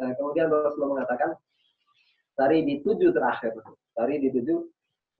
Eh, 0.00 0.12
kemudian 0.16 0.48
Rasulullah 0.48 0.98
mengatakan 0.98 1.30
cari 2.34 2.64
di 2.64 2.80
tujuh 2.80 3.12
terakhir. 3.12 3.52
Cari 3.92 4.14
di 4.18 4.28
tujuh 4.32 4.58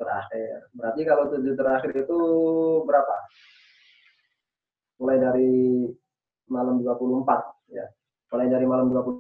terakhir. 0.01 0.73
Berarti 0.73 1.01
kalau 1.05 1.25
tujuh 1.29 1.55
terakhir 1.55 1.91
itu 1.93 2.19
berapa? 2.89 3.17
Mulai 5.03 5.19
dari 5.19 5.53
malam 6.47 6.79
24 6.79 7.75
ya. 7.75 7.87
Mulai 8.31 8.47
dari 8.47 8.67
malam 8.71 8.87
24, 8.95 9.19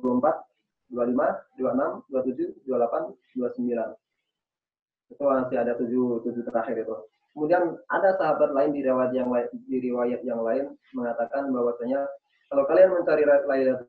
25, 0.95 1.59
26, 1.59 2.07
27, 2.07 2.63
28, 2.71 3.11
29. 3.35 5.13
Itu 5.13 5.23
masih 5.27 5.57
ada 5.59 5.73
tujuh, 5.75 6.23
tujuh 6.23 6.43
terakhir 6.47 6.87
itu. 6.87 6.97
Kemudian 7.35 7.81
ada 7.89 8.15
sahabat 8.21 8.53
lain 8.53 8.77
di 8.77 8.85
riwayat 8.85 9.13
yang 9.17 9.33
lain, 9.33 9.49
di 9.53 9.79
riwayat 9.81 10.21
yang 10.23 10.45
lain 10.45 10.71
mengatakan 10.93 11.49
bahwasanya 11.49 12.05
kalau 12.53 12.69
kalian 12.69 12.93
mencari 12.93 13.25
laylatul 13.25 13.89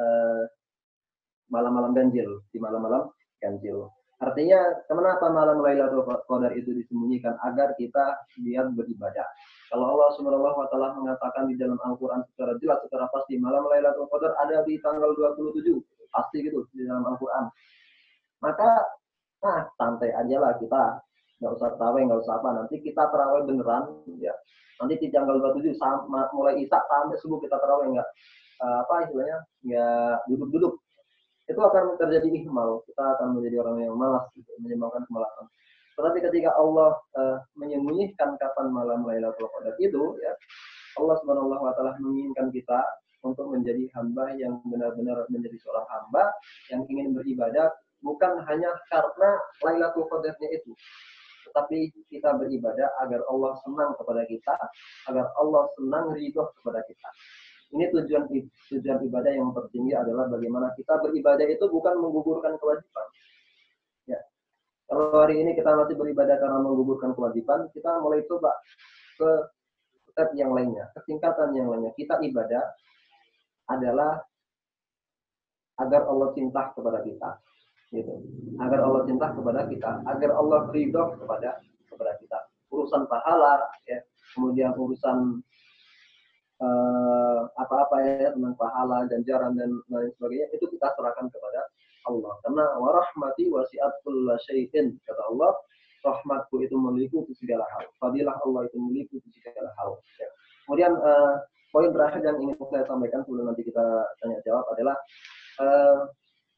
uh, 0.00 0.42
malam-malam 1.52 1.92
ganjil 1.92 2.40
di 2.48 2.58
malam-malam 2.58 3.12
ganjil. 3.44 3.92
Artinya 4.22 4.86
kenapa 4.86 5.26
malam 5.34 5.58
Lailatul 5.58 6.06
Qadar 6.06 6.54
itu 6.54 6.70
disembunyikan 6.70 7.34
agar 7.42 7.74
kita 7.74 8.22
lihat 8.38 8.70
beribadah. 8.70 9.26
Kalau 9.66 9.98
Allah 9.98 10.08
Subhanahu 10.14 10.62
wa 10.62 10.68
taala 10.70 10.94
mengatakan 10.94 11.50
di 11.50 11.58
dalam 11.58 11.74
Al-Qur'an 11.82 12.22
secara 12.30 12.54
jelas 12.62 12.78
secara 12.86 13.10
pasti 13.10 13.34
malam 13.42 13.66
Lailatul 13.66 14.06
Qadar 14.06 14.38
ada 14.38 14.62
di 14.62 14.78
tanggal 14.78 15.10
27. 15.18 15.74
Pasti 16.14 16.38
gitu 16.38 16.70
di 16.70 16.86
dalam 16.86 17.02
Al-Qur'an. 17.02 17.50
Maka 18.46 18.70
nah 19.42 19.66
santai 19.74 20.14
aja 20.14 20.38
lah 20.38 20.54
kita 20.54 21.02
nggak 21.42 21.52
usah 21.58 21.74
tarawih 21.74 22.06
nggak 22.06 22.22
usah 22.22 22.38
apa 22.38 22.48
nanti 22.62 22.78
kita 22.78 23.02
terawih 23.10 23.42
beneran 23.42 23.90
ya 24.22 24.30
nanti 24.78 24.94
di 25.02 25.10
tanggal 25.10 25.42
27 25.42 25.74
sama, 25.74 26.30
mulai 26.30 26.62
isak 26.62 26.86
sampai 26.86 27.18
subuh 27.18 27.42
kita 27.42 27.58
terawih 27.58 27.90
nggak 27.90 28.08
uh, 28.62 28.86
apa 28.86 29.10
istilahnya 29.10 29.38
nggak 29.66 30.18
duduk-duduk 30.30 30.78
itu 31.50 31.60
akan 31.60 31.98
terjadi 31.98 32.28
ihmal 32.42 32.82
kita 32.86 33.04
akan 33.18 33.38
menjadi 33.38 33.56
orang 33.66 33.76
yang 33.82 33.94
malas 33.98 34.24
gitu, 34.38 34.50
menyebabkan 34.62 35.02
kemalasan 35.10 35.46
tetapi 35.92 36.18
ketika 36.24 36.50
Allah 36.56 36.96
uh, 37.18 37.36
menyembunyikan 37.58 38.40
kapan 38.40 38.72
malam 38.72 39.04
Lailatul 39.04 39.48
Qadar 39.52 39.76
itu 39.76 40.02
ya 40.24 40.32
Allah 41.00 41.16
Subhanahu 41.20 41.52
wa 41.52 41.72
taala 41.76 41.96
menginginkan 42.00 42.48
kita 42.52 42.80
untuk 43.22 43.54
menjadi 43.54 43.86
hamba 43.94 44.34
yang 44.34 44.58
benar-benar 44.66 45.24
menjadi 45.30 45.56
seorang 45.62 45.86
hamba 45.88 46.32
yang 46.72 46.82
ingin 46.88 47.14
beribadah 47.14 47.70
bukan 48.02 48.40
hanya 48.50 48.72
karena 48.90 49.30
Lailatul 49.62 50.08
Qadarnya 50.10 50.48
itu 50.58 50.72
tetapi 51.52 51.92
kita 52.08 52.40
beribadah 52.40 52.88
agar 53.04 53.20
Allah 53.28 53.52
senang 53.60 53.92
kepada 54.00 54.24
kita, 54.24 54.54
agar 55.12 55.26
Allah 55.36 55.68
senang 55.76 56.16
ridho 56.16 56.48
kepada 56.56 56.80
kita. 56.88 57.08
Ini 57.72 57.88
tujuan 57.88 58.28
tujuan 58.68 58.98
ibadah 59.08 59.32
yang 59.32 59.48
tertinggi 59.56 59.96
adalah 59.96 60.28
bagaimana 60.28 60.76
kita 60.76 61.00
beribadah 61.00 61.48
itu 61.48 61.64
bukan 61.72 61.94
menggugurkan 62.04 62.60
kewajiban. 62.60 63.06
Ya. 64.04 64.20
Kalau 64.84 65.24
hari 65.24 65.40
ini 65.40 65.56
kita 65.56 65.72
masih 65.72 65.96
beribadah 65.96 66.36
karena 66.36 66.60
menggugurkan 66.60 67.16
kewajiban, 67.16 67.72
kita 67.72 67.96
mulai 68.04 68.20
coba 68.28 68.52
ke 69.16 69.30
step 70.12 70.36
yang 70.36 70.52
lainnya, 70.52 70.92
ketingkatan 71.00 71.56
yang 71.56 71.72
lainnya. 71.72 71.96
Kita 71.96 72.20
ibadah 72.20 72.60
adalah 73.72 74.20
agar 75.80 76.04
Allah 76.04 76.28
cinta 76.36 76.76
kepada 76.76 77.00
kita. 77.00 77.30
Gitu. 77.88 78.14
Agar 78.60 78.84
Allah 78.84 79.02
cinta 79.08 79.32
kepada 79.32 79.64
kita, 79.64 79.90
agar 80.04 80.30
Allah 80.36 80.68
ridho 80.68 81.16
kepada 81.16 81.56
kepada 81.88 82.12
kita. 82.20 82.38
Urusan 82.68 83.08
pahala, 83.08 83.64
ya, 83.88 84.00
kemudian 84.36 84.76
urusan 84.76 85.40
uh, 86.62 87.40
apa-apa 87.58 87.96
ya 88.06 88.28
tentang 88.30 88.54
pahala, 88.54 89.04
ganjaran 89.10 89.52
dan 89.58 89.70
lain 89.90 90.10
sebagainya 90.16 90.46
itu 90.54 90.64
kita 90.70 90.86
serahkan 90.94 91.26
kepada 91.28 91.60
Allah. 92.06 92.32
Karena 92.46 92.64
warahmati 92.78 93.50
wasiat 93.50 93.92
syai'in 94.46 94.94
kata 95.02 95.22
Allah, 95.34 95.52
rahmatku 96.02 96.62
itu 96.62 96.74
meliputi 96.78 97.34
segala 97.38 97.66
hal. 97.74 97.86
Fadilah 97.98 98.34
Allah 98.42 98.66
itu 98.66 98.78
meliputi 98.78 99.28
segala 99.34 99.70
hal. 99.78 99.98
Ya. 100.18 100.28
Kemudian 100.66 100.92
uh, 100.98 101.42
poin 101.74 101.90
terakhir 101.90 102.22
yang 102.22 102.38
ingin 102.38 102.58
saya 102.70 102.86
sampaikan 102.86 103.22
sebelum 103.26 103.50
nanti 103.50 103.62
kita 103.66 103.84
tanya 104.22 104.38
jawab 104.46 104.66
adalah 104.74 104.96
uh, 105.62 105.98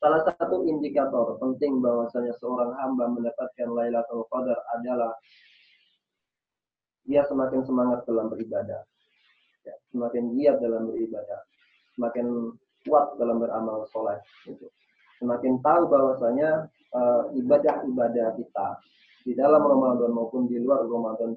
salah 0.01 0.21
satu 0.29 0.69
indikator 0.69 1.41
penting 1.41 1.81
bahwasanya 1.81 2.33
seorang 2.37 2.77
hamba 2.77 3.09
mendapatkan 3.09 3.69
Lailatul 3.73 4.29
Qadar 4.29 4.59
adalah 4.77 5.13
dia 7.05 7.21
semakin 7.25 7.61
semangat 7.65 8.05
dalam 8.09 8.33
beribadah 8.33 8.81
ya, 9.65 9.75
semakin 9.91 10.37
giat 10.37 10.57
dalam 10.61 10.93
beribadah, 10.93 11.41
semakin 11.97 12.53
kuat 12.85 13.17
dalam 13.17 13.41
beramal 13.41 13.89
soleh. 13.91 14.21
Gitu. 14.45 14.69
Semakin 15.19 15.59
tahu 15.65 15.89
bahwasanya 15.89 16.69
uh, 16.93 17.33
ibadah-ibadah 17.33 18.37
kita 18.37 18.69
di 19.25 19.33
dalam 19.33 19.65
Ramadan 19.65 20.13
maupun 20.13 20.45
di 20.45 20.61
luar 20.61 20.85
Ramadan 20.85 21.33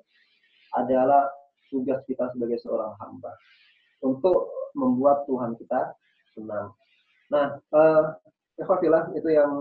adalah 0.75 1.31
tugas 1.71 2.03
kita 2.03 2.27
sebagai 2.35 2.59
seorang 2.59 2.91
hamba 2.99 3.31
untuk 4.03 4.51
membuat 4.75 5.23
Tuhan 5.25 5.55
kita 5.55 5.95
senang. 6.35 6.75
Nah, 7.31 7.57
uh, 7.71 8.03
itu 9.15 9.29
yang 9.31 9.51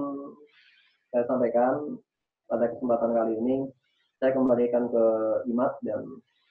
saya 1.10 1.24
sampaikan 1.28 1.96
pada 2.50 2.66
kesempatan 2.72 3.10
kali 3.14 3.34
ini. 3.38 3.56
Saya 4.16 4.32
kembalikan 4.32 4.88
ke 4.88 5.04
Imat 5.52 5.76
dan 5.84 6.00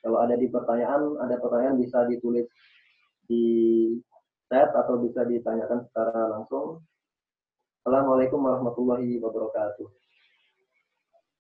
kalau 0.06 0.22
ada 0.22 0.38
di 0.38 0.46
pertanyaan, 0.54 1.18
ada 1.18 1.42
pertanyaan 1.42 1.82
bisa 1.82 2.06
ditulis 2.06 2.46
di 3.26 3.46
chat 4.46 4.70
atau 4.70 5.02
bisa 5.02 5.26
ditanyakan 5.26 5.82
secara 5.90 6.30
langsung. 6.30 6.86
Assalamualaikum 7.82 8.38
warahmatullahi 8.38 9.18
wabarakatuh. 9.18 10.05